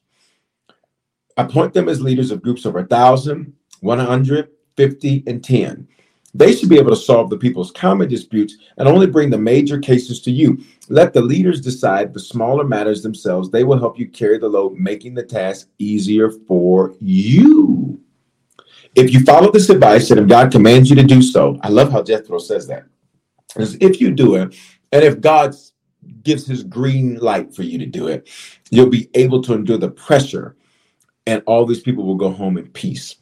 Appoint 1.36 1.74
them 1.74 1.88
as 1.88 2.00
leaders 2.00 2.30
of 2.30 2.42
groups 2.42 2.64
of 2.64 2.74
1,000, 2.74 3.52
100, 3.80 4.48
50, 4.76 5.24
and 5.26 5.44
10. 5.44 5.88
They 6.36 6.54
should 6.54 6.68
be 6.68 6.78
able 6.78 6.90
to 6.90 6.96
solve 6.96 7.30
the 7.30 7.38
people's 7.38 7.70
common 7.70 8.08
disputes 8.08 8.58
and 8.76 8.86
only 8.86 9.06
bring 9.06 9.30
the 9.30 9.38
major 9.38 9.78
cases 9.78 10.20
to 10.20 10.30
you. 10.30 10.62
Let 10.90 11.14
the 11.14 11.22
leaders 11.22 11.62
decide 11.62 12.12
the 12.12 12.20
smaller 12.20 12.62
matters 12.62 13.02
themselves. 13.02 13.50
They 13.50 13.64
will 13.64 13.78
help 13.78 13.98
you 13.98 14.06
carry 14.08 14.36
the 14.36 14.48
load, 14.48 14.74
making 14.74 15.14
the 15.14 15.22
task 15.22 15.68
easier 15.78 16.30
for 16.30 16.94
you. 17.00 17.98
If 18.94 19.14
you 19.14 19.20
follow 19.20 19.50
this 19.50 19.70
advice 19.70 20.10
and 20.10 20.20
if 20.20 20.28
God 20.28 20.52
commands 20.52 20.90
you 20.90 20.96
to 20.96 21.02
do 21.02 21.22
so, 21.22 21.58
I 21.62 21.68
love 21.68 21.90
how 21.90 22.02
Jethro 22.02 22.38
says 22.38 22.66
that. 22.66 22.84
If 23.56 24.02
you 24.02 24.10
do 24.10 24.34
it, 24.34 24.54
and 24.92 25.04
if 25.04 25.22
God 25.22 25.54
gives 26.22 26.46
his 26.46 26.62
green 26.62 27.16
light 27.16 27.54
for 27.54 27.62
you 27.62 27.78
to 27.78 27.86
do 27.86 28.08
it, 28.08 28.28
you'll 28.70 28.90
be 28.90 29.08
able 29.14 29.42
to 29.44 29.54
endure 29.54 29.78
the 29.78 29.90
pressure, 29.90 30.56
and 31.26 31.42
all 31.46 31.64
these 31.64 31.80
people 31.80 32.04
will 32.04 32.16
go 32.16 32.30
home 32.30 32.58
in 32.58 32.68
peace 32.68 33.16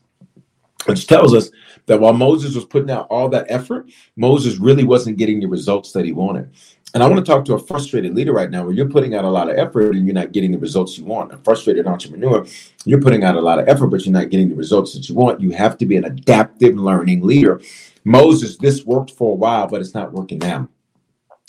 which 0.87 1.07
tells 1.07 1.35
us 1.35 1.51
that 1.87 2.01
while 2.01 2.13
Moses 2.13 2.55
was 2.55 2.65
putting 2.65 2.91
out 2.91 3.07
all 3.11 3.29
that 3.31 3.47
effort, 3.49 3.89
Moses 4.17 4.59
really 4.59 4.85
wasn't 4.85 5.19
getting 5.19 5.41
the 5.41 5.47
results 5.47 5.93
that 5.93 6.05
he 6.05 6.13
wanted. 6.13 6.51
And 6.95 7.03
I 7.03 7.09
want 7.09 7.25
to 7.25 7.31
talk 7.31 7.45
to 7.47 7.55
a 7.55 7.59
frustrated 7.59 8.15
leader 8.15 8.33
right 8.33 8.51
now 8.51 8.63
where 8.63 8.73
you're 8.73 8.89
putting 8.89 9.17
out 9.17 9.25
a 9.25 9.29
lot 9.29 9.51
of 9.51 9.59
effort 9.59 9.97
and 9.97 10.07
you're 10.07 10.15
not 10.15 10.31
getting 10.31 10.53
the 10.53 10.59
results 10.59 10.97
you 10.97 11.05
want. 11.05 11.33
A 11.33 11.39
frustrated 11.39 11.89
entrepreneur, 11.89 12.47
you're 12.85 13.01
putting 13.01 13.25
out 13.25 13.35
a 13.35 13.41
lot 13.41 13.59
of 13.59 13.69
effort, 13.69 13.89
but 13.89 14.05
you're 14.07 14.13
not 14.13 14.31
getting 14.31 14.49
the 14.49 14.55
results 14.55 14.95
that 14.95 15.09
you 15.09 15.17
want. 15.17 15.41
You 15.41 15.51
have 15.51 15.77
to 15.79 15.87
be 15.87 15.97
an 15.97 16.05
adaptive 16.05 16.77
learning 16.77 17.23
leader. 17.23 17.61
Moses, 18.05 18.57
this 18.59 18.85
worked 18.85 19.11
for 19.11 19.33
a 19.33 19.35
while, 19.35 19.67
but 19.67 19.81
it's 19.81 19.95
not 19.95 20.13
working 20.13 20.39
now. 20.39 20.69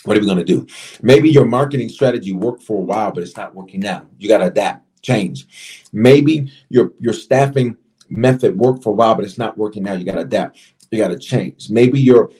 What 0.05 0.17
are 0.17 0.19
we 0.19 0.25
going 0.25 0.39
to 0.39 0.43
do? 0.43 0.65
Maybe 1.03 1.29
your 1.29 1.45
marketing 1.45 1.89
strategy 1.89 2.33
worked 2.33 2.63
for 2.63 2.77
a 2.77 2.85
while, 2.85 3.11
but 3.11 3.21
it's 3.21 3.37
not 3.37 3.53
working 3.53 3.81
now. 3.81 4.07
You 4.17 4.27
got 4.27 4.39
to 4.39 4.45
adapt, 4.45 5.01
change. 5.03 5.87
Maybe 5.93 6.51
your 6.69 6.93
your 6.99 7.13
staffing 7.13 7.77
method 8.09 8.57
worked 8.57 8.83
for 8.83 8.89
a 8.89 8.93
while, 8.93 9.15
but 9.15 9.25
it's 9.25 9.37
not 9.37 9.57
working 9.57 9.83
now. 9.83 9.93
You 9.93 10.05
got 10.05 10.15
to 10.15 10.21
adapt. 10.21 10.59
You 10.91 10.99
got 10.99 11.09
to 11.09 11.19
change. 11.19 11.69
Maybe 11.69 11.99
your 11.99 12.31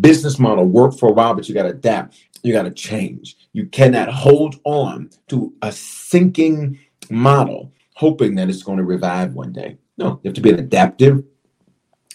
business 0.00 0.38
model 0.38 0.64
worked 0.64 0.98
for 0.98 1.08
a 1.08 1.12
while, 1.12 1.34
but 1.34 1.48
you 1.48 1.54
got 1.54 1.64
to 1.64 1.70
adapt. 1.70 2.16
You 2.42 2.52
got 2.52 2.62
to 2.62 2.70
change. 2.70 3.36
You 3.52 3.66
cannot 3.66 4.08
hold 4.08 4.56
on 4.64 5.10
to 5.28 5.52
a 5.62 5.72
sinking 5.72 6.78
model, 7.10 7.72
hoping 7.94 8.34
that 8.36 8.48
it's 8.48 8.62
going 8.62 8.78
to 8.78 8.84
revive 8.84 9.34
one 9.34 9.52
day. 9.52 9.76
No, 9.98 10.20
you 10.22 10.28
have 10.28 10.34
to 10.34 10.40
be 10.40 10.50
an 10.50 10.58
adaptive 10.58 11.24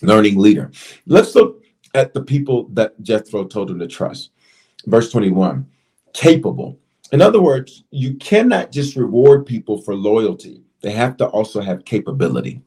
learning 0.01 0.39
leader. 0.39 0.71
Let's 1.05 1.35
look 1.35 1.63
at 1.93 2.13
the 2.13 2.21
people 2.21 2.67
that 2.73 2.99
Jethro 3.01 3.45
told 3.45 3.69
him 3.69 3.79
to 3.79 3.87
trust. 3.87 4.31
Verse 4.85 5.11
21 5.11 5.67
capable. 6.13 6.79
In 7.11 7.21
other 7.21 7.41
words, 7.41 7.83
you 7.91 8.15
cannot 8.15 8.71
just 8.71 8.95
reward 8.95 9.45
people 9.45 9.81
for 9.81 9.93
loyalty, 9.93 10.63
they 10.81 10.91
have 10.91 11.17
to 11.17 11.27
also 11.27 11.61
have 11.61 11.85
capability. 11.85 12.61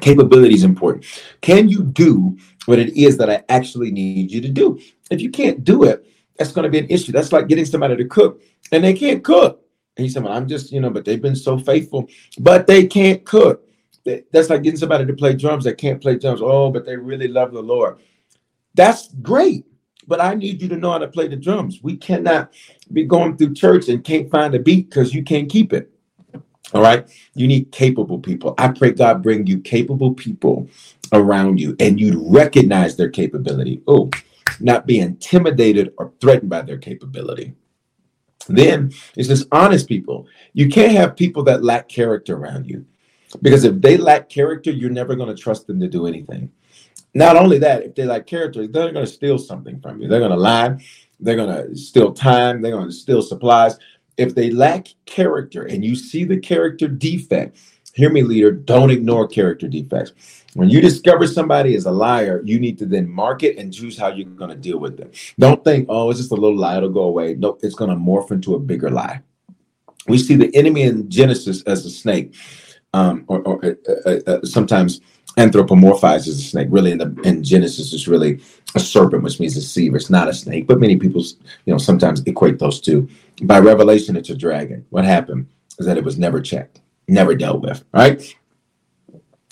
Capability 0.00 0.54
is 0.54 0.62
important. 0.62 1.04
Can 1.40 1.68
you 1.68 1.82
do 1.82 2.38
what 2.66 2.78
it 2.78 2.96
is 2.96 3.16
that 3.16 3.30
I 3.30 3.42
actually 3.48 3.90
need 3.90 4.30
you 4.30 4.40
to 4.40 4.48
do? 4.48 4.78
If 5.10 5.20
you 5.20 5.30
can't 5.30 5.64
do 5.64 5.84
it, 5.84 6.06
that's 6.36 6.52
going 6.52 6.64
to 6.64 6.70
be 6.70 6.78
an 6.78 6.86
issue. 6.88 7.12
That's 7.12 7.32
like 7.32 7.48
getting 7.48 7.64
somebody 7.64 7.96
to 7.96 8.04
cook 8.04 8.40
and 8.72 8.84
they 8.84 8.94
can't 8.94 9.22
cook. 9.24 9.64
And 9.96 10.04
he 10.04 10.10
said, 10.10 10.22
Well, 10.22 10.32
I'm 10.32 10.48
just, 10.48 10.72
you 10.72 10.80
know, 10.80 10.90
but 10.90 11.04
they've 11.04 11.20
been 11.20 11.36
so 11.36 11.58
faithful, 11.58 12.08
but 12.38 12.66
they 12.66 12.86
can't 12.86 13.24
cook. 13.24 13.66
That's 14.04 14.48
like 14.48 14.62
getting 14.62 14.78
somebody 14.78 15.04
to 15.06 15.12
play 15.12 15.34
drums 15.34 15.64
that 15.64 15.76
can't 15.76 16.00
play 16.00 16.16
drums. 16.16 16.40
Oh, 16.42 16.70
but 16.70 16.86
they 16.86 16.96
really 16.96 17.28
love 17.28 17.52
the 17.52 17.60
Lord. 17.60 18.00
That's 18.74 19.08
great. 19.08 19.66
But 20.06 20.20
I 20.20 20.34
need 20.34 20.62
you 20.62 20.68
to 20.68 20.76
know 20.76 20.92
how 20.92 20.98
to 20.98 21.08
play 21.08 21.28
the 21.28 21.36
drums. 21.36 21.80
We 21.82 21.96
cannot 21.96 22.52
be 22.92 23.04
going 23.04 23.36
through 23.36 23.54
church 23.54 23.88
and 23.88 24.02
can't 24.02 24.30
find 24.30 24.54
a 24.54 24.58
beat 24.58 24.88
because 24.88 25.12
you 25.12 25.22
can't 25.22 25.48
keep 25.48 25.72
it. 25.72 25.90
All 26.72 26.82
right. 26.82 27.08
You 27.34 27.46
need 27.46 27.72
capable 27.72 28.18
people. 28.18 28.54
I 28.58 28.68
pray 28.68 28.92
God 28.92 29.22
bring 29.22 29.46
you 29.46 29.60
capable 29.60 30.14
people 30.14 30.68
around 31.12 31.58
you 31.58 31.76
and 31.80 31.98
you'd 31.98 32.16
recognize 32.18 32.96
their 32.96 33.08
capability. 33.08 33.82
Oh, 33.86 34.10
not 34.60 34.86
be 34.86 35.00
intimidated 35.00 35.92
or 35.98 36.12
threatened 36.20 36.50
by 36.50 36.62
their 36.62 36.78
capability. 36.78 37.54
Then 38.48 38.92
it's 39.16 39.28
just 39.28 39.48
honest 39.52 39.88
people. 39.88 40.26
You 40.52 40.68
can't 40.68 40.92
have 40.92 41.16
people 41.16 41.42
that 41.44 41.64
lack 41.64 41.88
character 41.88 42.36
around 42.36 42.66
you 42.66 42.86
because 43.42 43.64
if 43.64 43.80
they 43.80 43.96
lack 43.96 44.28
character, 44.28 44.70
you're 44.70 44.90
never 44.90 45.14
going 45.14 45.34
to 45.34 45.40
trust 45.40 45.66
them 45.66 45.80
to 45.80 45.88
do 45.88 46.06
anything. 46.06 46.50
Not 47.14 47.36
only 47.36 47.58
that, 47.58 47.82
if 47.82 47.94
they 47.94 48.04
lack 48.04 48.26
character, 48.26 48.66
they're 48.66 48.92
going 48.92 49.06
to 49.06 49.12
steal 49.12 49.38
something 49.38 49.80
from 49.80 50.00
you. 50.00 50.08
They're 50.08 50.20
going 50.20 50.30
to 50.30 50.36
lie. 50.36 50.76
They're 51.18 51.36
going 51.36 51.68
to 51.68 51.76
steal 51.76 52.12
time. 52.12 52.62
They're 52.62 52.72
going 52.72 52.86
to 52.86 52.92
steal 52.92 53.22
supplies 53.22 53.76
if 54.20 54.34
they 54.34 54.50
lack 54.50 54.88
character 55.06 55.64
and 55.64 55.84
you 55.84 55.96
see 55.96 56.24
the 56.24 56.38
character 56.38 56.86
defect, 56.86 57.56
hear 57.94 58.10
me, 58.10 58.22
leader, 58.22 58.52
don't 58.52 58.90
ignore 58.90 59.26
character 59.26 59.66
defects. 59.66 60.12
When 60.54 60.68
you 60.68 60.80
discover 60.80 61.26
somebody 61.26 61.74
is 61.74 61.86
a 61.86 61.90
liar, 61.90 62.42
you 62.44 62.58
need 62.58 62.78
to 62.78 62.86
then 62.86 63.08
mark 63.08 63.42
it 63.42 63.56
and 63.56 63.72
choose 63.72 63.96
how 63.96 64.08
you're 64.08 64.26
going 64.26 64.50
to 64.50 64.56
deal 64.56 64.78
with 64.78 64.96
them. 64.96 65.10
Don't 65.38 65.64
think, 65.64 65.86
oh, 65.88 66.10
it's 66.10 66.18
just 66.18 66.32
a 66.32 66.34
little 66.34 66.58
lie, 66.58 66.76
it'll 66.76 66.90
go 66.90 67.04
away. 67.04 67.34
No, 67.34 67.58
it's 67.62 67.74
going 67.74 67.90
to 67.90 67.96
morph 67.96 68.30
into 68.30 68.54
a 68.54 68.58
bigger 68.58 68.90
lie. 68.90 69.22
We 70.06 70.18
see 70.18 70.34
the 70.34 70.54
enemy 70.56 70.82
in 70.82 71.08
Genesis 71.08 71.62
as 71.62 71.86
a 71.86 71.90
snake, 71.90 72.34
um, 72.92 73.24
or, 73.28 73.40
or 73.42 73.64
uh, 73.64 73.92
uh, 74.06 74.20
uh, 74.26 74.44
sometimes 74.44 75.00
anthropomorphizes 75.36 76.28
a 76.28 76.42
snake. 76.42 76.68
Really, 76.70 76.90
in 76.90 76.98
the 76.98 77.14
in 77.22 77.44
Genesis, 77.44 77.92
it's 77.92 78.08
really 78.08 78.40
a 78.74 78.80
serpent, 78.80 79.22
which 79.22 79.38
means 79.38 79.56
a 79.56 79.60
deceiver. 79.60 79.96
It's 79.96 80.10
not 80.10 80.28
a 80.28 80.34
snake, 80.34 80.66
but 80.66 80.80
many 80.80 80.96
people, 80.96 81.22
you 81.22 81.72
know, 81.72 81.78
sometimes 81.78 82.22
equate 82.22 82.58
those 82.58 82.80
two. 82.80 83.08
By 83.42 83.58
revelation, 83.58 84.16
it's 84.16 84.30
a 84.30 84.36
dragon. 84.36 84.84
What 84.90 85.04
happened 85.04 85.48
is 85.78 85.86
that 85.86 85.96
it 85.96 86.04
was 86.04 86.18
never 86.18 86.40
checked, 86.40 86.80
never 87.08 87.34
dealt 87.34 87.62
with, 87.62 87.84
right? 87.92 88.36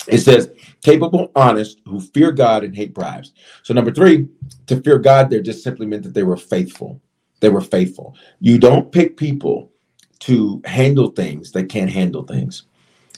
It 0.07 0.19
says 0.19 0.51
capable, 0.81 1.31
honest, 1.35 1.79
who 1.85 1.99
fear 1.99 2.31
God 2.31 2.63
and 2.63 2.75
hate 2.75 2.93
bribes. 2.93 3.33
So 3.63 3.73
number 3.73 3.91
three, 3.91 4.27
to 4.67 4.81
fear 4.81 4.97
God, 4.97 5.29
there 5.29 5.41
just 5.41 5.63
simply 5.63 5.85
meant 5.85 6.03
that 6.03 6.13
they 6.13 6.23
were 6.23 6.37
faithful. 6.37 7.01
They 7.39 7.49
were 7.49 7.61
faithful. 7.61 8.15
You 8.39 8.57
don't 8.57 8.91
pick 8.91 9.17
people 9.17 9.71
to 10.19 10.61
handle 10.65 11.09
things 11.09 11.51
that 11.51 11.69
can't 11.69 11.89
handle 11.89 12.23
things. 12.23 12.63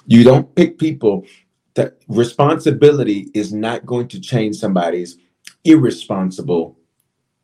You 0.06 0.24
don't 0.24 0.54
pick 0.56 0.78
people 0.78 1.26
that 1.74 1.98
responsibility 2.08 3.30
is 3.34 3.54
not 3.54 3.86
going 3.86 4.08
to 4.10 4.20
change 4.20 4.58
somebody's 4.58 5.18
irresponsible 5.64 6.78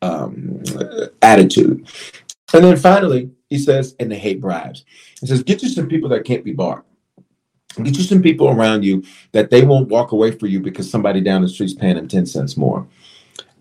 um, 0.02 0.62
attitude. 1.22 1.88
And 2.54 2.64
then 2.64 2.78
finally, 2.78 3.32
he 3.50 3.58
says, 3.58 3.96
and 4.00 4.12
they 4.12 4.18
hate 4.18 4.42
bribes. 4.42 4.86
He 5.20 5.28
says, 5.28 5.44
get 5.44 5.62
you 5.62 5.70
some 5.70 5.88
people 5.88 6.10
that 6.10 6.26
can't 6.26 6.44
be 6.44 6.54
bought. 6.54 6.86
Get 7.84 7.98
you 7.98 8.04
some 8.04 8.22
people 8.22 8.50
around 8.50 8.84
you 8.84 9.04
that 9.34 9.52
they 9.52 9.64
won't 9.64 9.90
walk 9.90 10.12
away 10.12 10.32
for 10.32 10.48
you 10.48 10.60
because 10.60 10.90
somebody 10.90 11.22
down 11.22 11.42
the 11.42 11.50
street's 11.50 11.74
paying 11.74 11.96
them 11.96 12.08
10 12.08 12.26
cents 12.26 12.58
more. 12.58 12.88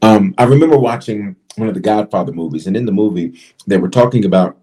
Um, 0.03 0.35
I 0.39 0.45
remember 0.45 0.79
watching 0.79 1.37
one 1.57 1.69
of 1.69 1.75
the 1.75 1.81
Godfather 1.81 2.33
movies, 2.33 2.67
and 2.67 2.77
in 2.77 2.87
the 2.87 2.93
movie, 2.93 3.39
they 3.67 3.77
were 3.77 3.89
talking 3.89 4.25
about 4.25 4.57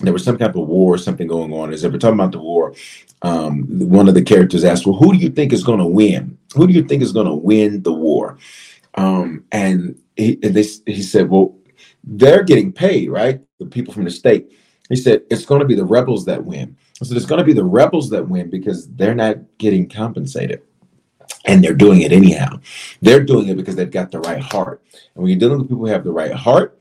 there 0.00 0.12
was 0.12 0.24
some 0.24 0.38
type 0.38 0.54
of 0.54 0.66
war 0.66 0.94
or 0.94 0.98
something 0.98 1.26
going 1.26 1.52
on. 1.52 1.72
As 1.72 1.82
they 1.82 1.88
were 1.88 1.98
talking 1.98 2.14
about 2.14 2.32
the 2.32 2.40
war, 2.40 2.74
um, 3.22 3.66
one 3.88 4.08
of 4.08 4.14
the 4.14 4.22
characters 4.22 4.64
asked, 4.64 4.86
"Well, 4.86 4.96
who 4.96 5.12
do 5.12 5.18
you 5.18 5.30
think 5.30 5.52
is 5.52 5.64
going 5.64 5.78
to 5.78 5.86
win? 5.86 6.38
Who 6.54 6.66
do 6.66 6.72
you 6.72 6.82
think 6.82 7.02
is 7.02 7.12
going 7.12 7.26
to 7.26 7.34
win 7.34 7.82
the 7.82 7.92
war?" 7.92 8.38
Um, 8.94 9.44
and 9.52 9.98
he, 10.16 10.36
they, 10.36 10.62
he 10.86 11.02
said, 11.02 11.28
"Well, 11.28 11.54
they're 12.04 12.42
getting 12.42 12.72
paid, 12.72 13.10
right? 13.10 13.40
The 13.58 13.66
people 13.66 13.94
from 13.94 14.04
the 14.04 14.10
state." 14.10 14.52
He 14.88 14.96
said, 14.96 15.22
"It's 15.30 15.44
going 15.44 15.60
to 15.60 15.66
be 15.66 15.74
the 15.74 15.84
rebels 15.84 16.24
that 16.26 16.44
win." 16.44 16.76
So 17.02 17.14
it's 17.14 17.26
going 17.26 17.38
to 17.38 17.44
be 17.44 17.52
the 17.54 17.64
rebels 17.64 18.10
that 18.10 18.28
win 18.28 18.50
because 18.50 18.86
they're 18.88 19.14
not 19.14 19.38
getting 19.58 19.88
compensated 19.88 20.62
and 21.46 21.64
they're 21.64 21.74
doing 21.74 22.02
it 22.02 22.12
anyhow. 22.12 22.60
They're 23.00 23.24
doing 23.24 23.48
it 23.48 23.56
because 23.56 23.76
they've 23.76 23.90
got 23.90 24.10
the 24.10 24.20
right 24.20 24.42
heart. 24.42 24.82
And 25.14 25.22
when 25.22 25.30
you're 25.30 25.38
dealing 25.38 25.58
with 25.58 25.68
people 25.68 25.86
who 25.86 25.92
have 25.92 26.04
the 26.04 26.12
right 26.12 26.32
heart, 26.32 26.78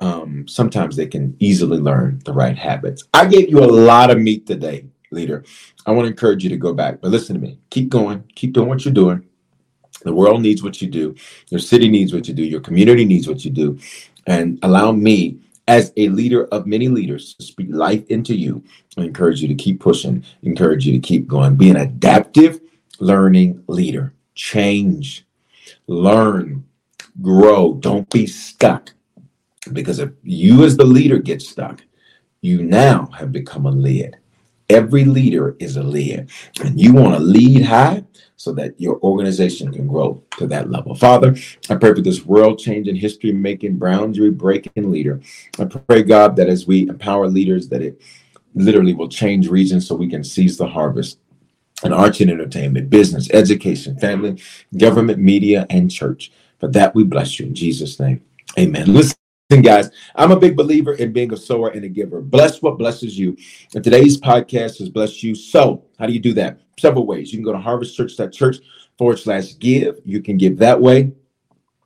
um, 0.00 0.46
sometimes 0.46 0.96
they 0.96 1.06
can 1.06 1.36
easily 1.40 1.78
learn 1.78 2.20
the 2.24 2.32
right 2.32 2.56
habits. 2.56 3.04
I 3.12 3.26
gave 3.26 3.50
you 3.50 3.58
a 3.58 3.66
lot 3.66 4.10
of 4.10 4.18
meat 4.18 4.46
today, 4.46 4.86
leader. 5.10 5.44
I 5.86 5.90
want 5.90 6.06
to 6.06 6.10
encourage 6.10 6.44
you 6.44 6.50
to 6.50 6.56
go 6.56 6.72
back, 6.72 7.00
but 7.00 7.10
listen 7.10 7.34
to 7.34 7.40
me. 7.40 7.58
Keep 7.70 7.90
going. 7.90 8.24
Keep 8.34 8.52
doing 8.52 8.68
what 8.68 8.84
you're 8.84 8.94
doing. 8.94 9.24
The 10.02 10.14
world 10.14 10.42
needs 10.42 10.62
what 10.62 10.80
you 10.80 10.88
do. 10.88 11.16
Your 11.48 11.58
city 11.58 11.88
needs 11.88 12.14
what 12.14 12.28
you 12.28 12.34
do. 12.34 12.44
Your 12.44 12.60
community 12.60 13.04
needs 13.04 13.26
what 13.26 13.44
you 13.44 13.50
do. 13.50 13.78
And 14.28 14.58
allow 14.62 14.92
me 14.92 15.40
as 15.66 15.92
a 15.96 16.08
leader 16.10 16.44
of 16.46 16.66
many 16.66 16.88
leaders 16.88 17.34
to 17.34 17.44
speak 17.44 17.68
life 17.70 18.06
into 18.08 18.34
you. 18.34 18.62
I 18.96 19.02
encourage 19.02 19.40
you 19.40 19.48
to 19.48 19.54
keep 19.54 19.80
pushing, 19.80 20.24
encourage 20.42 20.86
you 20.86 20.92
to 20.92 20.98
keep 20.98 21.26
going. 21.26 21.56
Be 21.56 21.70
an 21.70 21.76
adaptive 21.76 22.60
learning 23.00 23.64
leader. 23.68 24.14
Change, 24.34 25.26
learn, 25.86 26.64
grow. 27.20 27.74
Don't 27.74 28.08
be 28.10 28.26
stuck. 28.26 28.92
Because 29.72 29.98
if 29.98 30.10
you, 30.22 30.64
as 30.64 30.76
the 30.76 30.84
leader, 30.84 31.18
get 31.18 31.42
stuck, 31.42 31.82
you 32.40 32.62
now 32.62 33.06
have 33.18 33.32
become 33.32 33.66
a 33.66 33.70
lead 33.70 34.16
Every 34.70 35.04
leader 35.04 35.56
is 35.58 35.76
a 35.76 35.82
lead 35.82 36.28
And 36.62 36.80
you 36.80 36.92
want 36.92 37.14
to 37.14 37.20
lead 37.20 37.64
high 37.64 38.04
so 38.38 38.52
that 38.52 38.80
your 38.80 39.00
organization 39.00 39.72
can 39.72 39.88
grow 39.88 40.22
to 40.38 40.46
that 40.46 40.70
level. 40.70 40.94
Father, 40.94 41.34
I 41.68 41.74
pray 41.74 41.92
for 41.92 42.00
this 42.00 42.24
world 42.24 42.60
changing, 42.60 42.94
history 42.94 43.32
making, 43.32 43.78
boundary 43.78 44.30
breaking 44.30 44.92
leader. 44.92 45.20
I 45.58 45.64
pray, 45.64 46.04
God, 46.04 46.36
that 46.36 46.48
as 46.48 46.64
we 46.64 46.88
empower 46.88 47.26
leaders, 47.26 47.68
that 47.68 47.82
it 47.82 48.00
literally 48.54 48.94
will 48.94 49.08
change 49.08 49.48
regions 49.48 49.88
so 49.88 49.96
we 49.96 50.08
can 50.08 50.22
seize 50.22 50.56
the 50.56 50.68
harvest 50.68 51.18
and 51.82 51.92
arts 51.92 52.20
and 52.20 52.30
entertainment, 52.30 52.88
business, 52.88 53.28
education, 53.32 53.98
family, 53.98 54.40
government, 54.76 55.18
media, 55.18 55.66
and 55.68 55.90
church. 55.90 56.30
For 56.60 56.68
that, 56.68 56.94
we 56.94 57.02
bless 57.02 57.40
you 57.40 57.46
in 57.46 57.56
Jesus' 57.56 57.98
name. 57.98 58.22
Amen. 58.56 58.92
Listen. 58.92 59.16
Guys, 59.62 59.90
I'm 60.14 60.30
a 60.30 60.38
big 60.38 60.56
believer 60.56 60.92
in 60.92 61.10
being 61.10 61.32
a 61.32 61.36
sower 61.36 61.70
and 61.70 61.82
a 61.82 61.88
giver. 61.88 62.20
Bless 62.20 62.60
what 62.60 62.76
blesses 62.76 63.18
you. 63.18 63.34
And 63.74 63.82
today's 63.82 64.20
podcast 64.20 64.78
has 64.78 64.90
blessed 64.90 65.22
you. 65.22 65.34
So, 65.34 65.84
how 65.98 66.06
do 66.06 66.12
you 66.12 66.20
do 66.20 66.34
that? 66.34 66.60
Several 66.78 67.06
ways. 67.06 67.32
You 67.32 67.38
can 67.38 67.44
go 67.44 67.52
to 67.52 67.58
harvestchurch.church 67.58 68.56
forward 68.96 69.18
slash 69.18 69.58
give. 69.58 70.00
You 70.04 70.22
can 70.22 70.36
give 70.36 70.58
that 70.58 70.80
way. 70.80 71.12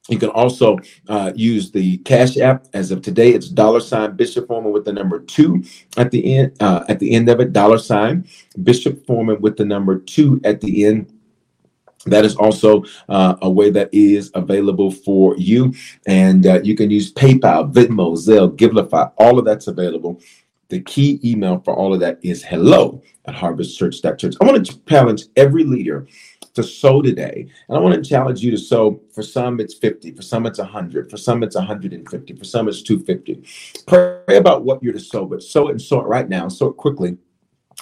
You 0.08 0.18
can 0.18 0.30
also 0.30 0.78
uh, 1.08 1.32
use 1.34 1.70
the 1.70 1.98
Cash 1.98 2.36
App. 2.36 2.66
As 2.74 2.90
of 2.90 3.02
today, 3.02 3.30
it's 3.30 3.48
dollar 3.48 3.80
sign 3.80 4.16
Bishop 4.16 4.48
Foreman 4.48 4.72
with 4.72 4.84
the 4.84 4.92
number 4.92 5.20
two 5.20 5.62
at 5.96 6.10
the 6.10 6.38
end. 6.38 6.56
Uh, 6.60 6.84
at 6.88 6.98
the 6.98 7.12
end 7.14 7.28
of 7.28 7.40
it, 7.40 7.52
dollar 7.52 7.78
sign 7.78 8.26
Bishop 8.62 9.06
Foreman 9.06 9.40
with 9.40 9.56
the 9.56 9.64
number 9.64 9.98
two 9.98 10.40
at 10.42 10.60
the 10.60 10.86
end. 10.86 11.12
That 12.06 12.24
is 12.24 12.34
also 12.34 12.84
uh, 13.08 13.36
a 13.42 13.50
way 13.50 13.70
that 13.70 13.90
is 13.92 14.32
available 14.34 14.90
for 14.90 15.36
you, 15.36 15.72
and 16.04 16.44
uh, 16.46 16.60
you 16.64 16.74
can 16.74 16.90
use 16.90 17.12
PayPal, 17.12 17.72
Venmo, 17.72 18.16
Zelle, 18.16 18.56
Givelify. 18.56 19.12
All 19.18 19.38
of 19.38 19.44
that's 19.44 19.68
available. 19.68 20.20
The 20.72 20.80
key 20.80 21.20
email 21.22 21.60
for 21.66 21.76
all 21.76 21.92
of 21.92 22.00
that 22.00 22.18
is 22.22 22.42
hello 22.42 23.02
at 23.26 23.34
harvestchurch.church. 23.34 24.36
I 24.40 24.44
want 24.46 24.64
to 24.64 24.80
challenge 24.88 25.24
every 25.36 25.64
leader 25.64 26.06
to 26.54 26.62
sow 26.62 27.02
today. 27.02 27.46
And 27.68 27.76
I 27.76 27.78
want 27.78 27.94
to 27.94 28.08
challenge 28.08 28.40
you 28.40 28.50
to 28.52 28.56
sow. 28.56 28.98
For 29.12 29.22
some, 29.22 29.60
it's 29.60 29.74
50. 29.74 30.12
For 30.12 30.22
some, 30.22 30.46
it's 30.46 30.58
100. 30.58 31.10
For 31.10 31.18
some, 31.18 31.42
it's 31.42 31.56
150. 31.56 32.36
For 32.36 32.44
some, 32.44 32.68
it's 32.68 32.80
250. 32.80 33.84
Pray 33.86 34.38
about 34.38 34.64
what 34.64 34.82
you're 34.82 34.94
to 34.94 34.98
sow, 34.98 35.26
but 35.26 35.42
sow 35.42 35.68
it 35.68 35.72
and 35.72 35.82
sow 35.82 36.00
it 36.00 36.06
right 36.06 36.30
now. 36.30 36.48
Sow 36.48 36.68
it 36.68 36.78
quickly. 36.78 37.18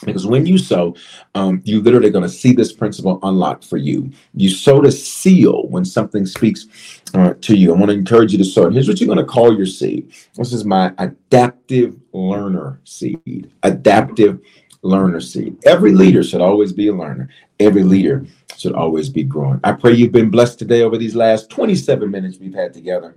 Because 0.04 0.26
when 0.26 0.46
you 0.46 0.58
sow, 0.58 0.94
um, 1.34 1.60
you 1.64 1.82
literally 1.82 2.10
going 2.10 2.22
to 2.22 2.28
see 2.28 2.52
this 2.52 2.72
principle 2.72 3.18
unlocked 3.22 3.64
for 3.64 3.76
you. 3.76 4.10
You 4.34 4.48
sow 4.48 4.80
to 4.80 4.90
seal 4.90 5.66
when 5.68 5.84
something 5.84 6.26
speaks 6.26 6.66
uh, 7.14 7.34
to 7.40 7.56
you. 7.56 7.74
I 7.74 7.78
want 7.78 7.90
to 7.90 7.96
encourage 7.96 8.32
you 8.32 8.38
to 8.38 8.44
sow. 8.44 8.64
And 8.64 8.74
here's 8.74 8.88
what 8.88 9.00
you're 9.00 9.14
going 9.14 9.18
to 9.18 9.24
call 9.24 9.56
your 9.56 9.66
seed. 9.66 10.12
This 10.34 10.52
is 10.52 10.64
my 10.64 10.92
adaptive 10.98 11.96
learner 12.12 12.80
seed. 12.84 13.50
Adaptive 13.62 14.40
learner 14.82 15.20
seed. 15.20 15.58
Every 15.66 15.92
leader 15.92 16.22
should 16.22 16.40
always 16.40 16.72
be 16.72 16.88
a 16.88 16.94
learner. 16.94 17.28
Every 17.58 17.82
leader 17.82 18.24
should 18.56 18.72
always 18.74 19.08
be 19.08 19.22
growing. 19.22 19.60
I 19.64 19.72
pray 19.72 19.92
you've 19.92 20.12
been 20.12 20.30
blessed 20.30 20.58
today 20.58 20.82
over 20.82 20.96
these 20.96 21.14
last 21.14 21.50
27 21.50 22.10
minutes 22.10 22.38
we've 22.38 22.54
had 22.54 22.72
together. 22.72 23.16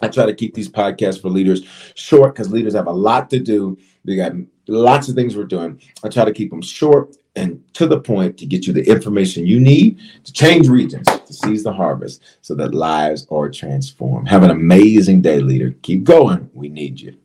I 0.00 0.08
try 0.08 0.26
to 0.26 0.34
keep 0.34 0.54
these 0.54 0.68
podcasts 0.68 1.20
for 1.20 1.30
leaders 1.30 1.62
short 1.94 2.34
because 2.34 2.52
leaders 2.52 2.74
have 2.74 2.86
a 2.86 2.92
lot 2.92 3.30
to 3.30 3.40
do. 3.40 3.78
They 4.04 4.16
got 4.16 4.32
lots 4.68 5.08
of 5.08 5.14
things 5.14 5.36
we're 5.36 5.44
doing. 5.44 5.80
I 6.04 6.08
try 6.08 6.24
to 6.24 6.32
keep 6.32 6.50
them 6.50 6.62
short 6.62 7.16
and 7.34 7.62
to 7.74 7.86
the 7.86 8.00
point 8.00 8.38
to 8.38 8.46
get 8.46 8.66
you 8.66 8.72
the 8.72 8.88
information 8.88 9.46
you 9.46 9.60
need 9.60 10.00
to 10.24 10.32
change 10.32 10.68
regions, 10.68 11.06
to 11.06 11.32
seize 11.32 11.62
the 11.62 11.72
harvest 11.72 12.22
so 12.40 12.54
that 12.54 12.74
lives 12.74 13.26
are 13.30 13.50
transformed. 13.50 14.28
Have 14.28 14.42
an 14.42 14.50
amazing 14.50 15.20
day, 15.20 15.40
leader. 15.40 15.74
Keep 15.82 16.04
going. 16.04 16.50
We 16.54 16.68
need 16.68 17.00
you. 17.00 17.16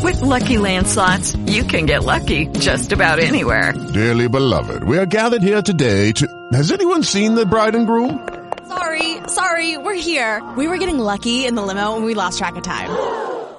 With 0.00 0.22
lucky 0.22 0.56
landslots, 0.56 1.36
you 1.50 1.64
can 1.64 1.86
get 1.86 2.04
lucky 2.04 2.46
just 2.46 2.92
about 2.92 3.18
anywhere. 3.18 3.72
Dearly 3.92 4.28
beloved, 4.28 4.84
we 4.84 4.96
are 4.98 5.06
gathered 5.06 5.42
here 5.42 5.60
today 5.60 6.12
to. 6.12 6.48
Has 6.52 6.72
anyone 6.72 7.02
seen 7.02 7.34
the 7.34 7.44
bride 7.44 7.74
and 7.74 7.86
groom? 7.86 8.26
Sorry, 8.68 9.18
sorry, 9.26 9.76
we're 9.76 9.94
here. 9.94 10.42
We 10.56 10.66
were 10.66 10.78
getting 10.78 10.98
lucky 10.98 11.44
in 11.44 11.56
the 11.56 11.62
limo 11.62 11.96
and 11.96 12.04
we 12.04 12.14
lost 12.14 12.38
track 12.38 12.56
of 12.56 12.62
time. 12.62 13.31